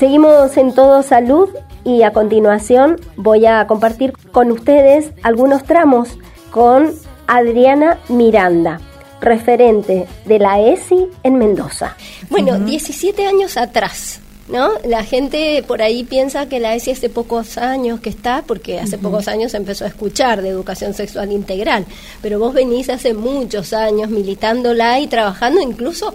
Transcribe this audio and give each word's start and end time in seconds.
Seguimos 0.00 0.56
en 0.56 0.72
Todo 0.72 1.02
Salud 1.02 1.50
y 1.84 2.04
a 2.04 2.14
continuación 2.14 2.98
voy 3.16 3.44
a 3.44 3.66
compartir 3.66 4.14
con 4.32 4.50
ustedes 4.50 5.10
algunos 5.22 5.64
tramos 5.64 6.16
con 6.50 6.94
Adriana 7.26 7.98
Miranda, 8.08 8.80
referente 9.20 10.06
de 10.24 10.38
la 10.38 10.58
ESI 10.58 11.06
en 11.22 11.34
Mendoza. 11.34 11.98
Bueno, 12.30 12.58
17 12.58 13.26
años 13.26 13.58
atrás, 13.58 14.20
¿no? 14.48 14.70
La 14.86 15.04
gente 15.04 15.62
por 15.68 15.82
ahí 15.82 16.02
piensa 16.02 16.48
que 16.48 16.60
la 16.60 16.74
ESI 16.74 16.92
hace 16.92 17.10
pocos 17.10 17.58
años 17.58 18.00
que 18.00 18.08
está, 18.08 18.42
porque 18.46 18.80
hace 18.80 18.96
pocos 18.96 19.28
años 19.28 19.52
empezó 19.52 19.84
a 19.84 19.88
escuchar 19.88 20.40
de 20.40 20.48
educación 20.48 20.94
sexual 20.94 21.30
integral, 21.30 21.84
pero 22.22 22.38
vos 22.38 22.54
venís 22.54 22.88
hace 22.88 23.12
muchos 23.12 23.74
años 23.74 24.08
militándola 24.08 24.98
y 24.98 25.08
trabajando 25.08 25.60
incluso 25.60 26.14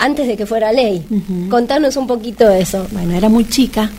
antes 0.00 0.26
de 0.26 0.36
que 0.36 0.46
fuera 0.46 0.72
ley. 0.72 1.04
Contanos 1.48 1.96
un 1.96 2.06
poquito 2.06 2.48
de 2.48 2.62
eso. 2.62 2.86
Bueno, 2.90 3.14
era 3.14 3.28
muy 3.28 3.46
chica, 3.46 3.90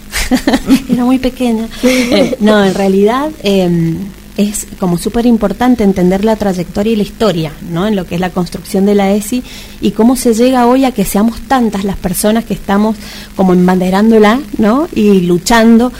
era 0.89 1.05
muy 1.05 1.19
pequeña. 1.19 1.67
Eh, 1.83 2.35
no, 2.39 2.63
en 2.63 2.73
realidad... 2.73 3.29
Em, 3.43 3.97
es 4.37 4.65
como 4.79 4.97
súper 4.97 5.25
importante 5.25 5.83
entender 5.83 6.23
la 6.23 6.37
trayectoria 6.37 6.93
y 6.93 6.95
la 6.95 7.03
historia, 7.03 7.51
¿no? 7.69 7.85
En 7.85 7.97
lo 7.97 8.07
que 8.07 8.15
es 8.15 8.21
la 8.21 8.29
construcción 8.29 8.85
de 8.85 8.95
la 8.95 9.11
ESI 9.11 9.43
y 9.81 9.91
cómo 9.91 10.15
se 10.15 10.33
llega 10.33 10.67
hoy 10.67 10.85
a 10.85 10.93
que 10.93 11.03
seamos 11.03 11.41
tantas 11.41 11.83
las 11.83 11.97
personas 11.97 12.45
que 12.45 12.53
estamos 12.53 12.95
como 13.35 13.51
embanderándola, 13.51 14.39
¿no? 14.57 14.87
Y 14.95 15.19
luchando 15.21 15.91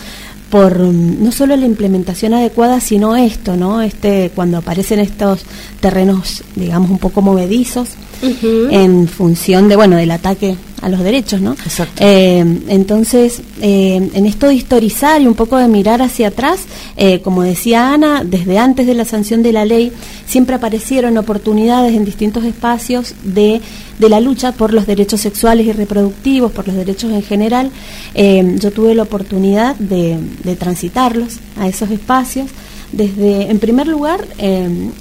por 0.49 0.79
mm, 0.79 1.21
no 1.21 1.31
solo 1.33 1.57
la 1.57 1.65
implementación 1.65 2.33
adecuada, 2.33 2.79
sino 2.79 3.17
esto, 3.17 3.57
¿no? 3.57 3.81
Este 3.81 4.31
cuando 4.33 4.57
aparecen 4.57 4.99
estos 4.99 5.41
terrenos, 5.81 6.43
digamos, 6.55 6.89
un 6.89 6.99
poco 6.99 7.21
movedizos 7.21 7.89
en 8.21 9.07
función 9.07 9.67
de, 9.67 9.75
bueno, 9.75 9.95
del 9.95 10.11
ataque 10.11 10.55
a 10.81 10.89
los 10.89 10.99
derechos, 11.01 11.41
¿no? 11.41 11.53
Exacto. 11.53 12.03
Eh, 12.03 12.39
entonces, 12.67 13.41
eh, 13.61 14.09
en 14.13 14.25
esto 14.25 14.47
de 14.47 14.55
historizar 14.55 15.21
y 15.21 15.27
un 15.27 15.35
poco 15.35 15.57
de 15.57 15.67
mirar 15.67 16.01
hacia 16.01 16.29
atrás, 16.29 16.61
eh, 16.97 17.21
como 17.21 17.43
decía 17.43 17.93
Ana, 17.93 18.23
desde 18.25 18.57
antes 18.57 18.87
de 18.87 18.95
la 18.95 19.05
sanción 19.05 19.43
de 19.43 19.53
la 19.53 19.63
ley, 19.63 19.91
siempre 20.25 20.55
aparecieron 20.55 21.17
oportunidades 21.17 21.95
en 21.95 22.03
distintos 22.03 22.43
espacios 22.45 23.13
de, 23.23 23.61
de 23.99 24.09
la 24.09 24.19
lucha 24.19 24.53
por 24.53 24.73
los 24.73 24.87
derechos 24.87 25.21
sexuales 25.21 25.67
y 25.67 25.71
reproductivos, 25.71 26.51
por 26.51 26.67
los 26.67 26.75
derechos 26.75 27.11
en 27.11 27.21
general. 27.21 27.71
yo 28.15 28.71
tuve 28.71 28.95
la 28.95 29.03
oportunidad 29.03 29.75
de, 29.75 30.17
de 30.43 30.55
transitarlos 30.55 31.37
a 31.59 31.67
esos 31.67 31.91
espacios 31.91 32.49
desde, 32.91 33.49
en 33.49 33.59
primer 33.59 33.87
lugar, 33.87 34.27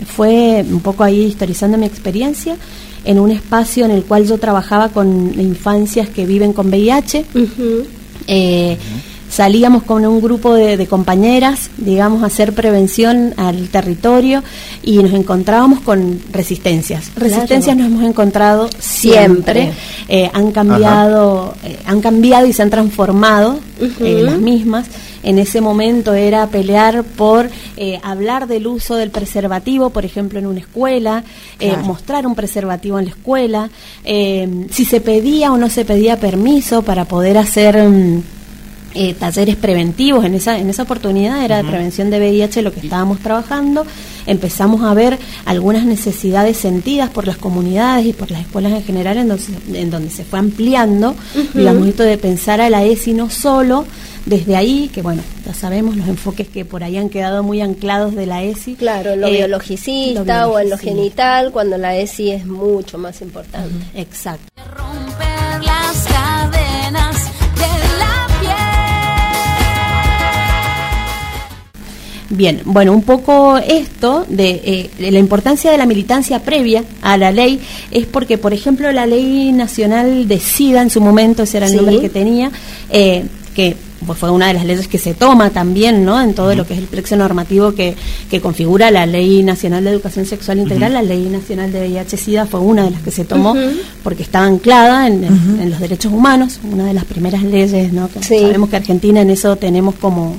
fue 0.06 0.64
un 0.68 0.80
poco 0.80 1.02
ahí 1.02 1.22
historizando 1.22 1.76
mi 1.76 1.86
experiencia, 1.86 2.56
en 3.04 3.18
un 3.18 3.30
espacio 3.30 3.84
en 3.84 3.90
el 3.90 4.04
cual 4.04 4.26
yo 4.26 4.38
trabajaba 4.38 4.90
con 4.90 5.08
infancias 5.38 6.08
que 6.08 6.26
viven 6.26 6.52
con 6.52 6.68
VIH. 6.68 7.24
Eh, 8.26 8.76
salíamos 9.30 9.84
con 9.84 10.04
un 10.04 10.20
grupo 10.20 10.54
de, 10.54 10.86
compañeras, 10.86 11.70
digamos, 11.76 12.22
a 12.22 12.26
hacer 12.26 12.52
prevención 12.52 13.34
al 13.36 13.68
territorio 13.68 14.42
y 14.82 14.98
nos 14.98 15.12
encontrábamos 15.12 15.80
con 15.80 16.20
resistencias. 16.32 17.10
Resistencias 17.16 17.76
nos 17.76 17.86
hemos 17.86 18.04
encontrado 18.04 18.68
siempre. 18.78 19.72
Eh, 20.08 20.30
han 20.32 20.50
cambiado, 20.50 21.54
eh, 21.64 21.78
han 21.86 22.00
cambiado 22.00 22.46
y 22.46 22.52
se 22.52 22.62
han 22.62 22.70
transformado 22.70 23.60
las 24.00 24.38
mismas 24.38 24.86
en 25.22 25.38
ese 25.38 25.60
momento 25.60 26.14
era 26.14 26.46
pelear 26.46 27.04
por 27.04 27.50
eh, 27.76 27.98
hablar 28.02 28.46
del 28.46 28.66
uso 28.66 28.96
del 28.96 29.10
preservativo, 29.10 29.90
por 29.90 30.04
ejemplo, 30.04 30.38
en 30.38 30.46
una 30.46 30.60
escuela, 30.60 31.24
eh, 31.58 31.76
mostrar 31.78 32.26
un 32.26 32.34
preservativo 32.34 32.98
en 32.98 33.06
la 33.06 33.10
escuela, 33.10 33.70
eh, 34.04 34.66
si 34.70 34.84
se 34.84 35.00
pedía 35.00 35.52
o 35.52 35.56
no 35.56 35.68
se 35.68 35.84
pedía 35.84 36.18
permiso 36.18 36.82
para 36.82 37.04
poder 37.04 37.38
hacer... 37.38 37.76
Mm, 38.94 39.14
talleres 39.14 39.56
preventivos 39.56 40.24
en 40.24 40.34
esa 40.34 40.58
en 40.58 40.68
esa 40.68 40.82
oportunidad 40.82 41.44
era 41.44 41.58
de 41.58 41.64
prevención 41.64 42.10
de 42.10 42.18
VIH 42.18 42.62
lo 42.62 42.72
que 42.72 42.80
estábamos 42.80 43.20
trabajando 43.20 43.86
empezamos 44.26 44.82
a 44.82 44.94
ver 44.94 45.18
algunas 45.44 45.84
necesidades 45.84 46.56
sentidas 46.56 47.08
por 47.10 47.26
las 47.26 47.36
comunidades 47.36 48.06
y 48.06 48.12
por 48.12 48.30
las 48.30 48.40
escuelas 48.40 48.72
en 48.72 48.82
general 48.82 49.18
en 49.18 49.28
donde, 49.28 49.80
en 49.80 49.90
donde 49.90 50.10
se 50.10 50.24
fue 50.24 50.38
ampliando 50.38 51.14
digamos 51.54 51.86
esto 51.86 52.02
de 52.02 52.18
pensar 52.18 52.60
a 52.60 52.68
la 52.68 52.84
ESI 52.84 53.14
no 53.14 53.30
solo 53.30 53.86
desde 54.26 54.54
ahí, 54.54 54.90
que 54.92 55.02
bueno, 55.02 55.22
ya 55.46 55.54
sabemos 55.54 55.96
los 55.96 56.06
enfoques 56.06 56.46
que 56.48 56.64
por 56.64 56.84
ahí 56.84 56.98
han 56.98 57.08
quedado 57.08 57.42
muy 57.42 57.60
anclados 57.62 58.14
de 58.14 58.26
la 58.26 58.42
ESI. 58.42 58.74
Claro, 58.74 59.16
lo, 59.16 59.28
eh, 59.28 59.38
biologicista, 59.38 60.46
o 60.46 60.58
en 60.58 60.70
lo 60.70 60.78
genital, 60.78 61.50
cuando 61.52 61.78
la 61.78 61.96
ESI 61.96 62.32
es 62.32 62.46
mucho 62.46 62.98
más 62.98 63.22
importante. 63.22 63.74
Exacto. 63.94 64.44
Bien, 72.32 72.62
bueno, 72.64 72.92
un 72.92 73.02
poco 73.02 73.58
esto 73.58 74.24
de, 74.28 74.50
eh, 74.64 75.10
la 75.10 75.18
importancia 75.18 75.72
de 75.72 75.76
la 75.76 75.84
militancia 75.84 76.38
previa 76.38 76.84
a 77.02 77.16
la 77.16 77.32
ley 77.32 77.60
es 77.90 78.06
porque, 78.06 78.38
por 78.38 78.52
ejemplo, 78.52 78.90
la 78.92 79.04
ley 79.04 79.50
nacional 79.52 80.28
de 80.28 80.38
SIDA 80.38 80.80
en 80.80 80.90
su 80.90 81.00
momento, 81.00 81.42
ese 81.42 81.56
era 81.56 81.66
el 81.66 81.74
nombre 81.74 82.00
que 82.00 82.08
tenía, 82.08 82.52
eh, 82.88 83.24
que 83.52 83.76
pues 84.06 84.16
fue 84.16 84.30
una 84.30 84.46
de 84.46 84.54
las 84.54 84.64
leyes 84.64 84.86
que 84.86 84.96
se 84.96 85.12
toma 85.12 85.50
también, 85.50 86.04
¿no? 86.04 86.20
En 86.20 86.32
todo 86.32 86.54
lo 86.54 86.64
que 86.66 86.74
es 86.74 86.78
el 86.78 86.86
plexo 86.86 87.16
normativo 87.16 87.72
que, 87.74 87.96
que 88.30 88.40
configura 88.40 88.92
la 88.92 89.06
Ley 89.06 89.42
Nacional 89.42 89.84
de 89.84 89.90
Educación 89.90 90.24
Sexual 90.24 90.60
Integral, 90.60 90.94
la 90.94 91.02
Ley 91.02 91.24
Nacional 91.28 91.70
de 91.72 91.88
VIH-Sida 91.88 92.46
fue 92.46 92.60
una 92.60 92.84
de 92.84 92.92
las 92.92 93.02
que 93.02 93.10
se 93.10 93.24
tomó 93.24 93.54
porque 94.02 94.22
estaba 94.22 94.46
anclada 94.46 95.06
en, 95.06 95.24
en, 95.24 95.70
los 95.70 95.80
derechos 95.80 96.12
humanos, 96.12 96.60
una 96.62 96.86
de 96.86 96.94
las 96.94 97.04
primeras 97.04 97.42
leyes, 97.42 97.92
¿no? 97.92 98.08
Sabemos 98.22 98.70
que 98.70 98.76
Argentina 98.76 99.20
en 99.20 99.30
eso 99.30 99.56
tenemos 99.56 99.96
como... 99.96 100.36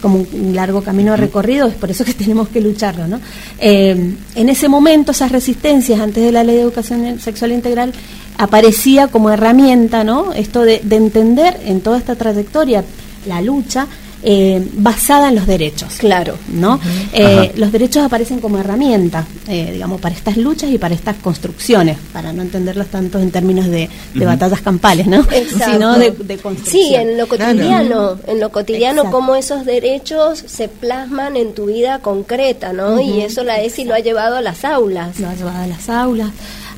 como 0.00 0.26
un 0.32 0.54
largo 0.54 0.82
camino 0.82 1.16
recorrido, 1.16 1.66
es 1.66 1.74
por 1.74 1.90
eso 1.90 2.04
que 2.04 2.14
tenemos 2.24 2.48
que 2.48 2.60
lucharlo. 2.60 3.06
¿no? 3.06 3.20
Eh, 3.58 4.14
en 4.34 4.48
ese 4.48 4.68
momento, 4.68 5.12
esas 5.12 5.32
resistencias 5.32 6.00
antes 6.00 6.24
de 6.24 6.32
la 6.32 6.44
ley 6.44 6.56
de 6.56 6.62
educación 6.62 7.20
sexual 7.20 7.52
integral 7.52 7.92
aparecía 8.38 9.08
como 9.08 9.30
herramienta, 9.30 10.04
¿no? 10.04 10.32
Esto 10.32 10.62
de, 10.62 10.80
entender 10.90 11.60
en 11.64 11.80
toda 11.80 11.98
esta 11.98 12.14
trayectoria 12.14 12.84
la 13.26 13.42
lucha 13.42 13.86
eh, 14.22 14.66
basada 14.74 15.28
en 15.28 15.36
los 15.36 15.46
derechos. 15.46 15.94
Claro. 15.98 16.36
¿no? 16.48 16.80
Eh, 17.12 17.52
los 17.56 17.72
derechos 17.72 18.04
aparecen 18.04 18.40
como 18.40 18.58
herramienta, 18.58 19.26
eh, 19.46 19.70
digamos, 19.72 20.00
para 20.00 20.14
estas 20.14 20.36
luchas 20.36 20.70
y 20.70 20.78
para 20.78 20.94
estas 20.94 21.16
construcciones, 21.16 21.98
para 22.12 22.32
no 22.32 22.42
entenderlos 22.42 22.88
tanto 22.88 23.18
en 23.18 23.30
términos 23.30 23.66
de, 23.66 23.88
batallas 24.14 24.60
campales, 24.60 25.06
¿no? 25.06 25.24
Sino 25.64 25.98
de, 25.98 26.12
construcción. 26.38 26.64
Sí, 26.64 26.94
en 26.94 27.16
lo 27.16 27.26
cotidiano, 27.26 28.18
en 28.26 28.40
lo 28.40 28.50
cotidiano, 28.50 29.10
cómo 29.10 29.36
esos 29.36 29.64
derechos 29.64 30.44
se 30.46 30.68
plasman 30.68 31.36
en 31.36 31.54
tu 31.54 31.66
vida 31.66 32.00
concreta, 32.00 32.72
¿no? 32.72 33.00
Y 33.00 33.22
eso 33.22 33.44
la 33.44 33.60
ESI 33.60 33.84
lo 33.84 33.94
ha 33.94 34.00
llevado 34.00 34.36
a 34.36 34.42
las 34.42 34.64
aulas. 34.64 35.18
Lo 35.18 35.28
ha 35.28 35.34
llevado 35.34 35.62
a 35.62 35.66
las 35.66 35.88
aulas 35.88 36.30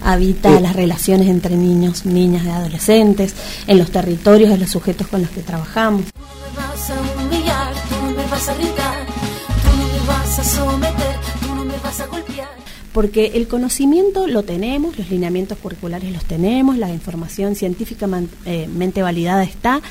habita 0.03 0.61
las 0.61 0.75
relaciones 0.75 1.29
entre 1.29 1.57
niños, 1.57 2.07
niñas 2.07 2.45
y 2.45 2.49
adolescentes, 2.49 3.35
en 3.67 3.79
los 3.79 3.91
territorios 3.91 4.51
de 4.51 4.59
los 4.59 4.71
sujetos 4.71 5.07
con 5.07 5.21
los 5.23 5.31
que 5.31 5.43
trabajamos. 5.43 6.05
Porque 12.95 13.33
el 13.35 13.49
conocimiento 13.49 14.27
lo 14.27 14.43
tenemos, 14.43 14.99
los 14.99 15.11
lineamientos 15.11 15.59
curriculares 15.59 16.11
los 16.13 16.25
tenemos, 16.25 16.79
la 16.79 16.91
información 16.91 17.55
científicamente 17.55 18.35
eh, 18.47 19.03
validada 19.03 19.45
está, 19.45 19.83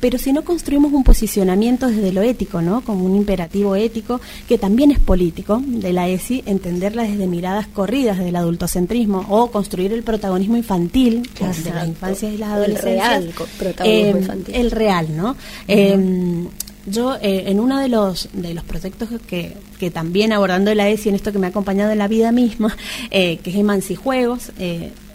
pero 0.00 0.18
si 0.18 0.32
no 0.32 0.42
construimos 0.42 0.92
un 0.92 1.04
posicionamiento 1.04 1.86
desde 1.86 2.12
lo 2.12 2.22
ético, 2.22 2.62
¿no? 2.62 2.80
Como 2.82 3.04
un 3.04 3.14
imperativo 3.14 3.76
ético 3.76 4.20
que 4.48 4.58
también 4.58 4.90
es 4.90 4.98
político 4.98 5.62
de 5.64 5.92
la 5.92 6.08
ESI, 6.08 6.42
entenderla 6.46 7.04
desde 7.04 7.28
miradas 7.28 7.68
corridas 7.68 8.18
del 8.18 8.34
adultocentrismo 8.34 9.24
o 9.28 9.52
construir 9.52 9.92
el 9.92 10.02
protagonismo 10.02 10.56
infantil 10.56 11.22
de 11.38 11.70
las 11.70 11.88
infancias 11.88 12.32
y 12.32 12.38
las 12.38 12.50
adolescencias. 12.50 13.22
El 13.22 13.32
real 13.32 13.48
protagonismo 13.58 14.16
eh, 14.16 14.20
infantil. 14.20 14.54
El 14.54 14.70
real, 14.72 15.16
¿no? 15.16 15.36
Eh, 15.68 16.48
yo 16.90 17.16
eh, 17.16 17.44
en 17.46 17.60
uno 17.60 17.78
de 17.78 17.88
los 17.88 18.28
de 18.32 18.54
los 18.54 18.64
proyectos 18.64 19.08
que, 19.26 19.56
que 19.78 19.90
también 19.90 20.32
abordando 20.32 20.74
la 20.74 20.88
ESI 20.88 21.10
en 21.10 21.14
esto 21.14 21.32
que 21.32 21.38
me 21.38 21.46
ha 21.46 21.50
acompañado 21.50 21.92
en 21.92 21.98
la 21.98 22.08
vida 22.08 22.32
misma, 22.32 22.76
que 23.10 23.40
es 23.44 23.54
Emanci 23.54 23.94
Juegos, 23.94 24.52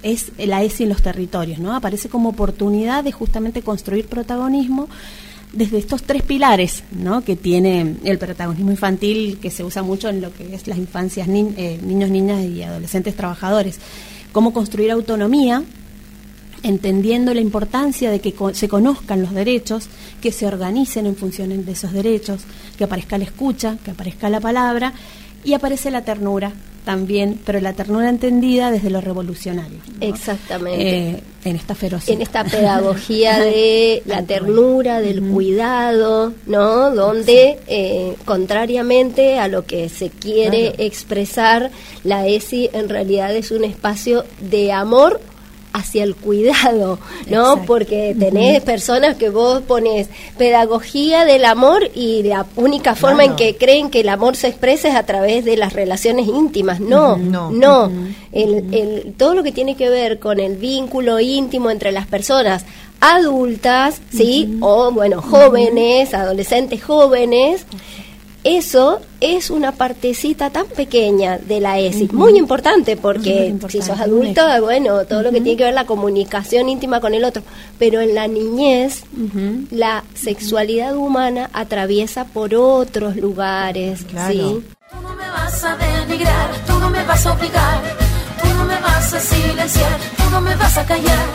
es 0.04 0.31
la 0.38 0.64
ESI 0.64 0.84
en 0.84 0.90
los 0.90 1.02
territorios, 1.02 1.60
¿no? 1.60 1.75
Aparece 1.75 2.10
como 2.10 2.30
oportunidad 2.30 3.04
de 3.04 3.12
justamente 3.12 3.62
construir 3.62 4.08
protagonismo 4.08 4.90
desde 5.54 5.78
estos 5.78 6.04
tres 6.04 6.24
pilares, 6.24 6.84
¿no? 6.92 7.24
Que 7.24 7.36
tiene 7.36 7.96
el 8.04 8.18
protagonismo 8.18 8.72
infantil, 8.72 9.38
que 9.40 9.52
se 9.52 9.64
usa 9.64 9.84
mucho 9.84 10.10
en 10.10 10.20
lo 10.20 10.34
que 10.34 10.54
es 10.56 10.68
las 10.68 10.78
infancias, 10.78 11.28
eh, 11.30 11.80
niños, 11.81 12.10
niñas 12.10 12.44
y 12.44 12.64
adolescentes 12.64 13.16
trabajadores. 13.16 13.80
Cómo 14.31 14.52
construir 14.52 14.92
autonomía, 14.92 15.64
entendiendo 16.63 17.33
la 17.33 17.42
importancia 17.42 18.10
de 18.10 18.19
que 18.19 18.33
se 18.54 18.68
conozcan 18.69 19.21
los 19.21 19.33
derechos, 19.33 19.88
que 20.21 20.31
se 20.31 20.48
organicen 20.48 21.06
en 21.06 21.15
función 21.15 21.65
de 21.65 21.71
esos 21.71 21.92
derechos, 21.92 22.42
que 22.77 22.86
aparezca 22.86 23.18
la 23.18 23.25
escucha, 23.25 23.77
que 23.83 23.92
aparezca 23.92 24.30
la 24.30 24.39
palabra 24.39 24.94
y 25.44 25.54
aparece 25.54 25.92
la 25.92 26.04
ternura, 26.04 26.54
también, 26.86 27.39
pero 27.45 27.60
la 27.62 27.74
ternura 27.74 28.10
entendida 28.10 28.71
desde 28.71 28.89
lo 28.89 29.01
revolucionario. 29.01 29.80
¿no? 30.00 30.07
Exactamente. 30.07 31.10
Eh, 31.12 31.24
en 31.45 31.56
esta 31.56 31.75
ferocidad. 31.75 32.15
en 32.15 32.21
esta 32.21 32.44
pedagogía 32.44 33.39
de 33.44 34.04
la 34.06 34.24
ternura, 34.24 35.01
del 35.01 35.21
cuidado, 35.21 36.33
¿no? 36.45 36.92
Donde, 36.92 37.60
eh, 37.68 38.15
contrariamente 38.25 39.39
a 39.39 39.48
lo 39.48 39.65
que 39.65 39.89
se 39.89 40.10
quiere 40.10 40.71
Claro. 40.71 40.83
expresar, 40.83 41.71
la 42.04 42.27
ESI 42.27 42.69
en 42.74 42.89
realidad 42.89 43.36
es 43.36 43.51
un 43.51 43.63
espacio 43.63 44.25
de 44.39 44.71
amor 44.71 45.19
hacia 45.74 46.04
el 46.04 46.16
cuidado, 46.16 47.00
¿no? 47.28 47.42
Exacto. 47.54 47.64
Porque 47.66 48.16
tenés 48.18 48.62
personas 48.62 49.16
que 49.16 49.30
vos 49.30 49.62
pones 49.64 50.08
pedagogía 50.38 51.25
del 51.25 51.46
amor 51.46 51.90
y 51.96 52.24
la 52.24 52.46
única 52.56 52.96
forma 52.96 53.24
en 53.24 53.36
que 53.36 53.56
creen 53.58 53.90
que 53.90 54.02
el 54.02 54.10
amor 54.10 54.36
se 54.36 54.48
expresa 54.50 54.90
es 54.90 54.96
a 54.96 55.04
través 55.04 55.44
de 55.46 55.58
las 55.58 55.74
relaciones 55.74 56.28
íntimas. 56.28 56.80
No, 56.80 57.18
No. 57.18 57.50
no. 57.52 57.92
El- 58.31 58.74
el- 58.74 59.14
todo 59.18 59.34
lo 59.34 59.44
que 59.44 59.52
tiene 59.52 59.75
que 59.75 59.90
ver 59.90 60.20
con 60.20 60.40
el 60.40 60.58
vínculo 60.58 61.20
íntimo 61.20 61.70
entre 61.72 61.92
las 61.92 62.06
personas 62.08 62.66
adultas, 63.02 64.02
¿sí? 64.12 64.58
O, 64.62 64.92
bueno, 64.92 65.22
jóvenes, 65.22 66.14
adolescentes 66.14 66.84
jóvenes. 66.84 67.66
Eso 68.44 69.00
es 69.22 69.50
una 69.50 69.72
partecita 69.72 70.50
tan 70.50 70.66
pequeña 70.66 71.38
de 71.38 71.62
la 71.62 71.80
ESI, 71.80 72.10
muy 72.12 72.38
importante 72.38 72.98
porque 72.98 73.56
si 73.69 73.81
sos 73.81 74.00
adulto, 74.01 74.42
bueno, 74.62 75.06
todo 75.06 75.22
lo 75.24 75.31
que 75.31 75.40
tiene 75.40 75.56
que 75.57 75.63
ver 75.63 75.74
la 75.74 75.86
comunicación 75.86 76.68
íntima 76.68 77.00
con 77.00 77.13
el 77.13 77.24
otro, 77.24 77.42
pero 77.80 78.01
en 78.01 78.13
la 78.16 78.28
niñez 78.28 79.04
la 79.72 80.04
sexualidad 80.13 80.95
humana 80.98 81.50
atraviesa 81.54 82.25
por 82.25 82.54
otros 82.54 83.16
lugares, 83.16 84.04
Claro. 84.10 84.34
¿sí? 84.34 84.40
Tú 84.92 85.01
no 85.01 85.16
me 85.16 85.30
vas 85.30 85.63
a 85.63 85.78
denigrar, 85.78 86.50
tú 86.68 86.80
no 86.80 86.89
me 86.89 87.04
vas 87.06 87.25
a 87.25 87.34
obligar, 87.34 87.81
tú 88.42 88.48
no 88.57 88.66
me 88.66 88.80
vas 88.81 89.13
a 89.13 89.19
silenciar, 89.22 90.00
tú 90.18 90.30
no 90.31 90.42
me 90.42 90.56
vas 90.56 90.78
a 90.78 90.86
callar. 90.86 91.25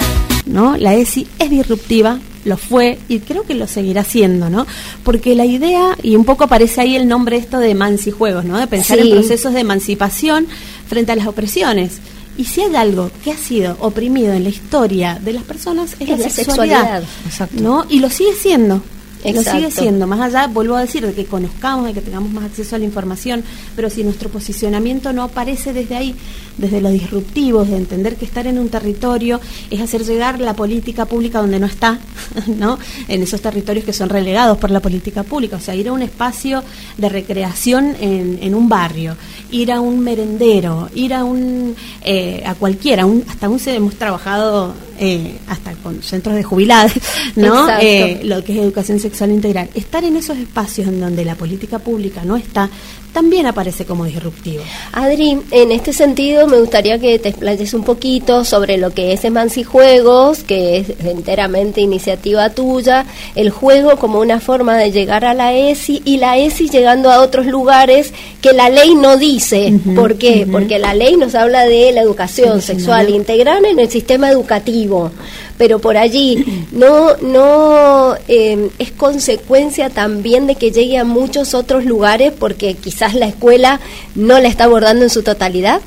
¿no? 0.44 0.76
La 0.76 0.94
ESI 0.94 1.26
es 1.38 1.48
disruptiva, 1.50 2.18
lo 2.48 2.56
fue 2.56 2.98
y 3.08 3.20
creo 3.20 3.44
que 3.44 3.54
lo 3.54 3.66
seguirá 3.66 4.02
siendo, 4.04 4.50
¿no? 4.50 4.66
Porque 5.04 5.34
la 5.34 5.44
idea, 5.44 5.96
y 6.02 6.16
un 6.16 6.24
poco 6.24 6.44
aparece 6.44 6.80
ahí 6.80 6.96
el 6.96 7.06
nombre 7.06 7.36
esto 7.36 7.58
de 7.58 7.74
Juegos, 8.16 8.44
¿no? 8.44 8.58
De 8.58 8.66
pensar 8.66 8.98
Sí. 8.98 9.08
en 9.08 9.10
procesos 9.18 9.52
de 9.54 9.60
emancipación 9.60 10.46
frente 10.88 11.12
a 11.12 11.16
las 11.16 11.26
opresiones. 11.26 11.98
Y 12.36 12.44
si 12.44 12.60
hay 12.62 12.74
algo 12.76 13.10
que 13.24 13.32
ha 13.32 13.36
sido 13.36 13.76
oprimido 13.80 14.32
en 14.32 14.44
la 14.44 14.48
historia 14.50 15.18
de 15.22 15.32
las 15.32 15.42
personas 15.42 15.94
es, 15.94 16.02
Es 16.02 16.08
la, 16.08 16.16
la 16.16 16.30
sexualidad, 16.30 16.78
sexualidad. 16.80 17.02
Exacto. 17.26 17.62
¿no? 17.62 17.84
Y 17.88 17.98
lo 18.00 18.10
sigue 18.10 18.32
siendo. 18.34 18.82
Lo 19.24 19.42
sigue 19.52 19.70
siendo, 19.82 20.06
más 20.06 20.20
allá, 20.20 20.46
vuelvo 20.46 20.76
a 20.76 20.80
decir, 20.82 21.04
de 21.06 21.12
que 21.12 21.24
conozcamos, 21.24 21.86
de 21.86 21.92
que 21.94 22.00
tengamos 22.00 22.30
más 22.32 22.44
acceso 22.44 22.76
a 22.76 22.78
la 22.78 22.84
información, 22.84 23.42
pero 23.74 23.90
si 23.90 24.04
nuestro 24.04 24.28
posicionamiento 24.28 25.12
no 25.12 25.22
aparece 25.24 25.72
desde 25.72 25.96
ahí, 25.96 26.14
desde 26.56 26.80
los 26.80 26.92
disruptivos, 26.92 27.68
de 27.68 27.76
entender 27.76 28.16
que 28.16 28.24
estar 28.24 28.46
en 28.46 28.58
un 28.58 28.68
territorio 28.68 29.40
es 29.70 29.80
hacer 29.80 30.04
llegar 30.04 30.40
la 30.40 30.54
política 30.54 31.04
pública 31.04 31.40
donde 31.40 31.58
no 31.58 31.66
está, 31.66 31.98
¿no? 32.46 32.78
En 33.08 33.22
esos 33.22 33.40
territorios 33.40 33.84
que 33.84 33.92
son 33.92 34.08
relegados 34.08 34.56
por 34.58 34.70
la 34.70 34.80
política 34.80 35.22
pública, 35.24 35.56
o 35.56 35.60
sea, 35.60 35.74
ir 35.74 35.88
a 35.88 35.92
un 35.92 36.02
espacio 36.02 36.62
de 36.96 37.08
recreación 37.08 37.96
en, 38.00 38.38
en 38.42 38.54
un 38.54 38.68
barrio, 38.68 39.16
ir 39.50 39.72
a 39.72 39.80
un 39.80 40.00
merendero, 40.00 40.88
ir 40.94 41.12
a 41.14 41.24
un, 41.24 41.74
eh, 42.04 42.42
a 42.46 42.54
cualquiera, 42.54 43.04
un- 43.06 43.24
hasta 43.28 43.48
un, 43.48 43.58
hemos 43.66 43.94
trabajado 43.96 44.74
eh, 45.00 45.38
hasta 45.48 45.72
con 45.74 46.02
centros 46.02 46.34
de 46.34 46.42
jubilados, 46.42 46.92
¿no? 47.36 47.66
Eh, 47.80 48.20
lo 48.24 48.42
que 48.42 48.52
es 48.52 48.58
educación 48.58 48.98
sexual 48.98 49.07
integral. 49.30 49.70
Estar 49.74 50.04
en 50.04 50.16
esos 50.16 50.38
espacios 50.38 50.88
en 50.88 51.00
donde 51.00 51.24
la 51.24 51.34
política 51.34 51.78
pública 51.78 52.24
no 52.24 52.36
está, 52.36 52.68
también 53.12 53.46
aparece 53.46 53.84
como 53.84 54.04
disruptivo. 54.04 54.62
Adri, 54.92 55.38
en 55.50 55.72
este 55.72 55.92
sentido 55.92 56.46
me 56.46 56.58
gustaría 56.58 56.98
que 56.98 57.18
te 57.18 57.30
explayes 57.30 57.74
un 57.74 57.84
poquito 57.84 58.44
sobre 58.44 58.76
lo 58.76 58.90
que 58.90 59.12
es 59.12 59.24
Emanci 59.24 59.64
Juegos, 59.64 60.44
que 60.44 60.78
es 60.78 60.90
enteramente 61.04 61.80
iniciativa 61.80 62.50
tuya, 62.50 63.06
el 63.34 63.50
juego 63.50 63.96
como 63.96 64.20
una 64.20 64.40
forma 64.40 64.76
de 64.76 64.92
llegar 64.92 65.24
a 65.24 65.34
la 65.34 65.52
ESI 65.54 66.02
y 66.04 66.18
la 66.18 66.38
ESI 66.38 66.68
llegando 66.68 67.10
a 67.10 67.20
otros 67.20 67.46
lugares 67.46 68.12
que 68.40 68.52
la 68.52 68.68
ley 68.68 68.94
no 68.94 69.16
dice. 69.16 69.72
Ujú, 69.72 69.94
¿Por 69.94 70.16
qué? 70.16 70.46
Porque 70.50 70.78
la 70.78 70.94
ley 70.94 71.16
nos 71.16 71.34
habla 71.34 71.64
de 71.64 71.92
la 71.92 72.02
educación 72.02 72.62
sexual 72.62 73.08
¿no? 73.08 73.16
integral 73.16 73.64
en 73.64 73.78
el 73.78 73.90
sistema 73.90 74.30
educativo, 74.30 75.10
pero 75.56 75.78
por 75.78 75.96
allí 75.96 76.44
no, 76.72 77.16
no 77.16 78.14
eh, 78.28 78.70
es 78.78 78.92
consecuencia 78.92 79.90
también 79.90 80.46
de 80.46 80.54
que 80.54 80.70
llegue 80.70 80.98
a 80.98 81.04
muchos 81.04 81.54
otros 81.54 81.84
lugares 81.84 82.32
porque 82.38 82.74
quizás 82.74 82.97
la 83.00 83.26
escuela 83.26 83.80
no 84.14 84.38
la 84.38 84.48
está 84.48 84.64
abordando 84.64 85.04
en 85.04 85.10
su 85.10 85.22
totalidad. 85.22 85.80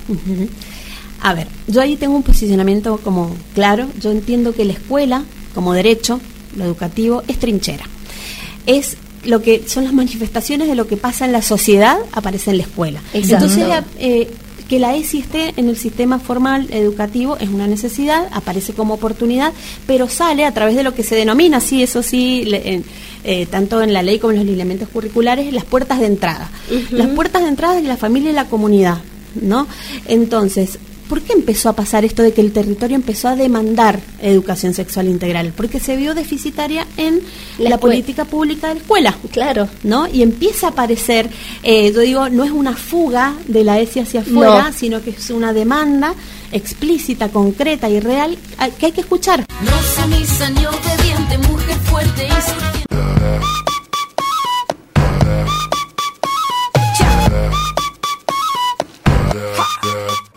A 1.21 1.33
ver, 1.33 1.47
yo 1.67 1.81
ahí 1.81 1.97
tengo 1.97 2.15
un 2.15 2.23
posicionamiento 2.23 2.97
como 2.97 3.35
claro. 3.53 3.87
Yo 3.99 4.11
entiendo 4.11 4.53
que 4.53 4.65
la 4.65 4.73
escuela, 4.73 5.23
como 5.53 5.73
derecho, 5.73 6.19
lo 6.55 6.65
educativo, 6.65 7.23
es 7.27 7.37
trinchera. 7.39 7.85
Es 8.65 8.97
lo 9.23 9.41
que 9.41 9.67
son 9.67 9.83
las 9.83 9.93
manifestaciones 9.93 10.67
de 10.67 10.75
lo 10.75 10.87
que 10.87 10.97
pasa 10.97 11.25
en 11.25 11.31
la 11.31 11.41
sociedad, 11.41 11.97
aparece 12.11 12.51
en 12.51 12.57
la 12.57 12.63
escuela. 12.63 13.01
Exacto. 13.13 13.45
Entonces, 13.45 13.83
eh, 13.99 14.31
que 14.71 14.79
la 14.79 14.95
ESI 14.95 15.19
esté 15.19 15.53
en 15.57 15.67
el 15.67 15.75
sistema 15.75 16.17
formal 16.17 16.67
educativo 16.71 17.35
es 17.35 17.49
una 17.49 17.67
necesidad, 17.67 18.29
aparece 18.31 18.71
como 18.71 18.93
oportunidad, 18.93 19.51
pero 19.85 20.07
sale 20.07 20.45
a 20.45 20.53
través 20.53 20.77
de 20.77 20.83
lo 20.83 20.95
que 20.95 21.03
se 21.03 21.15
denomina, 21.15 21.59
sí, 21.59 21.83
eso 21.83 22.01
sí, 22.01 22.45
le- 22.45 22.75
en- 22.75 22.85
eh, 23.25 23.47
tanto 23.47 23.81
en 23.81 23.91
la 23.91 24.01
ley 24.01 24.17
como 24.17 24.31
en 24.31 24.37
los 24.37 24.45
lineamientos 24.45 24.87
curriculares, 24.87 25.51
las 25.51 25.65
puertas 25.65 25.99
de 25.99 26.05
entrada. 26.05 26.49
Las 26.91 27.07
puertas 27.09 27.41
de 27.43 27.49
entrada 27.49 27.75
de 27.75 27.81
la 27.83 27.97
familia 27.97 28.31
y 28.31 28.33
la 28.33 28.45
comunidad, 28.45 28.99
¿no? 29.41 29.67
Entonces, 30.07 30.79
¿por 31.11 31.21
qué 31.21 31.33
empezó 31.33 31.67
a 31.67 31.73
pasar 31.73 32.05
esto 32.05 32.23
de 32.23 32.31
que 32.31 32.39
el 32.39 32.53
territorio 32.53 32.95
empezó 32.95 33.27
a 33.27 33.35
demandar 33.35 33.99
educación 34.21 34.73
sexual 34.73 35.09
integral? 35.09 35.51
Porque 35.53 35.81
se 35.81 35.97
vio 35.97 36.15
deficitaria 36.15 36.87
en 36.95 37.19
La 37.57 37.77
política 37.79 38.23
pública 38.23 38.69
de 38.69 38.75
la 38.75 38.79
escuela. 38.79 39.17
Claro. 39.29 39.67
¿no? 39.83 40.07
Y 40.07 40.21
empieza 40.21 40.67
a 40.67 40.69
aparecer, 40.69 41.29
eh, 41.63 41.91
yo 41.91 41.99
digo, 41.99 42.29
no 42.29 42.45
es 42.45 42.51
una 42.51 42.77
fuga 42.77 43.33
de 43.45 43.65
la 43.65 43.81
ESI 43.81 43.99
hacia 43.99 44.21
afuera, 44.21 44.69
No. 44.69 44.73
sino 44.73 45.03
que 45.03 45.09
es 45.09 45.29
una 45.31 45.51
demanda 45.51 46.15
explícita, 46.53 47.27
concreta 47.27 47.89
y 47.89 47.99
real 47.99 48.37
que 48.79 48.85
hay 48.85 48.91
que 48.93 49.01
escuchar. 49.01 49.45
No 49.65 50.03
sumisa 50.03 50.49
ni 50.51 50.65
obediente, 50.65 51.37
mujer 51.49 51.75
fuerte 51.89 52.25
y 52.25 53.20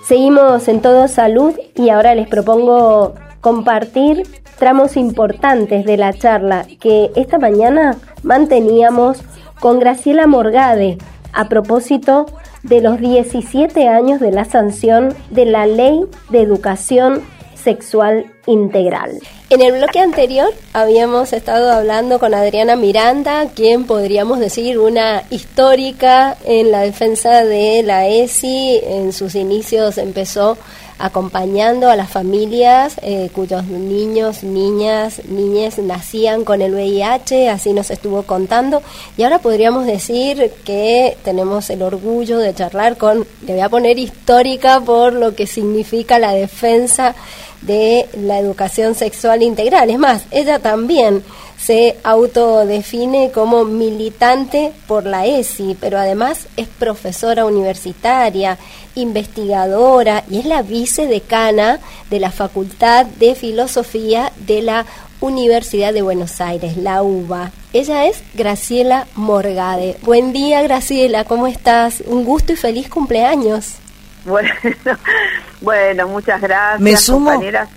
Seguimos 0.06 0.69
en 0.69 0.83
Todo 0.83 1.09
Salud 1.09 1.55
y 1.75 1.89
ahora 1.89 2.15
les 2.15 2.29
propongo 2.29 3.15
compartir 3.41 4.25
tramos 4.59 4.99
importantes 4.99 5.87
de 5.87 5.96
la 5.96 6.13
charla 6.13 6.67
que 6.79 7.11
esta 7.17 7.39
mañana 7.39 7.96
manteníamos 8.23 9.23
con 9.61 9.79
Graciela 9.79 10.27
Morgade 10.27 10.99
a 11.32 11.49
propósito 11.49 12.27
de 12.63 12.82
los 12.82 13.01
17 13.01 13.89
años 13.89 14.20
de 14.20 14.31
la 14.31 14.44
sanción 14.44 15.15
de 15.31 15.46
la 15.46 15.65
Ley 15.65 16.03
de 16.29 16.43
Educación 16.43 17.23
Sexual 17.65 18.27
Integral. 18.47 19.19
En 19.49 19.63
el 19.63 19.73
bloque 19.73 19.99
anterior 19.99 20.53
habíamos 20.75 21.33
estado 21.33 21.73
hablando 21.73 22.19
con 22.19 22.35
Adriana 22.35 22.77
Miranda, 22.77 23.49
quien 23.55 23.87
podríamos 23.87 24.39
decir 24.39 24.79
una 24.79 25.23
histórica 25.31 26.37
en 26.44 26.71
la 26.71 26.83
defensa 26.83 27.44
de 27.44 27.83
la 27.83 28.06
ESI. 28.06 28.81
En 28.85 29.13
sus 29.13 29.35
inicios 29.35 29.97
empezó 29.97 30.59
acompañando 30.98 31.91
a 31.91 31.96
las 31.96 32.10
familias 32.10 32.96
eh, 33.03 33.31
cuyos 33.34 33.65
niños, 33.65 34.44
niñas, 34.44 35.22
niñas 35.29 35.79
nacían 35.79 36.44
con 36.44 36.63
el 36.63 36.74
VIH, 36.74 37.48
así 37.51 37.72
nos 37.72 37.91
estuvo 37.91 38.22
contando. 38.22 38.82
Y 39.17 39.22
ahora 39.22 39.39
podríamos 39.39 39.86
decir 39.86 40.53
que 40.65 41.17
tenemos 41.24 41.70
el 41.70 41.82
orgullo 41.82 42.39
de 42.39 42.55
charlar 42.55 42.96
con, 42.96 43.27
le 43.46 43.53
voy 43.53 43.60
a 43.60 43.69
poner 43.69 43.98
histórica 43.98 44.81
por 44.81 45.13
lo 45.13 45.34
que 45.34 45.46
significa 45.46 46.19
la 46.19 46.32
defensa 46.32 47.15
de 47.63 48.08
la 48.15 48.39
educación 48.39 48.94
sexual 48.94 49.43
integral. 49.43 49.91
Es 49.91 49.98
más, 49.98 50.24
ella 50.31 50.58
también 50.58 51.22
se 51.58 51.96
autodefine 52.03 53.31
como 53.32 53.65
militante 53.65 54.73
por 54.87 55.06
la 55.06 55.27
ESI, 55.27 55.77
pero 55.81 55.99
además 55.99 56.46
es 56.56 56.69
profesora 56.69 57.46
universitaria, 57.46 58.58
investigadora 58.94 60.25
y 60.29 60.41
es 60.41 60.46
la 60.46 60.63
vicedecana 60.63 61.81
de 62.11 62.20
la 62.20 62.31
Facultad 62.31 63.06
de 63.06 63.34
Filosofía 63.34 64.32
de 64.46 64.63
la 64.63 64.87
Universidad 65.20 65.94
de 65.94 66.03
Buenos 66.03 66.41
Aires, 66.41 66.77
la 66.77 67.03
UBA. 67.03 67.51
Ella 67.73 68.06
es 68.06 68.23
Graciela 68.34 69.06
Morgade. 69.15 69.96
Buen 70.03 70.32
día, 70.32 70.63
Graciela, 70.63 71.25
¿cómo 71.25 71.46
estás? 71.46 72.03
Un 72.06 72.25
gusto 72.25 72.53
y 72.53 72.56
feliz 72.56 72.91
cumpleaños. 72.91 73.77
Bueno, 74.25 74.51
bueno, 75.61 76.08
muchas 76.08 76.41
gracias. 76.41 76.81
Me 76.81 76.96
sumo, 76.96 77.31
compañeras. 77.31 77.69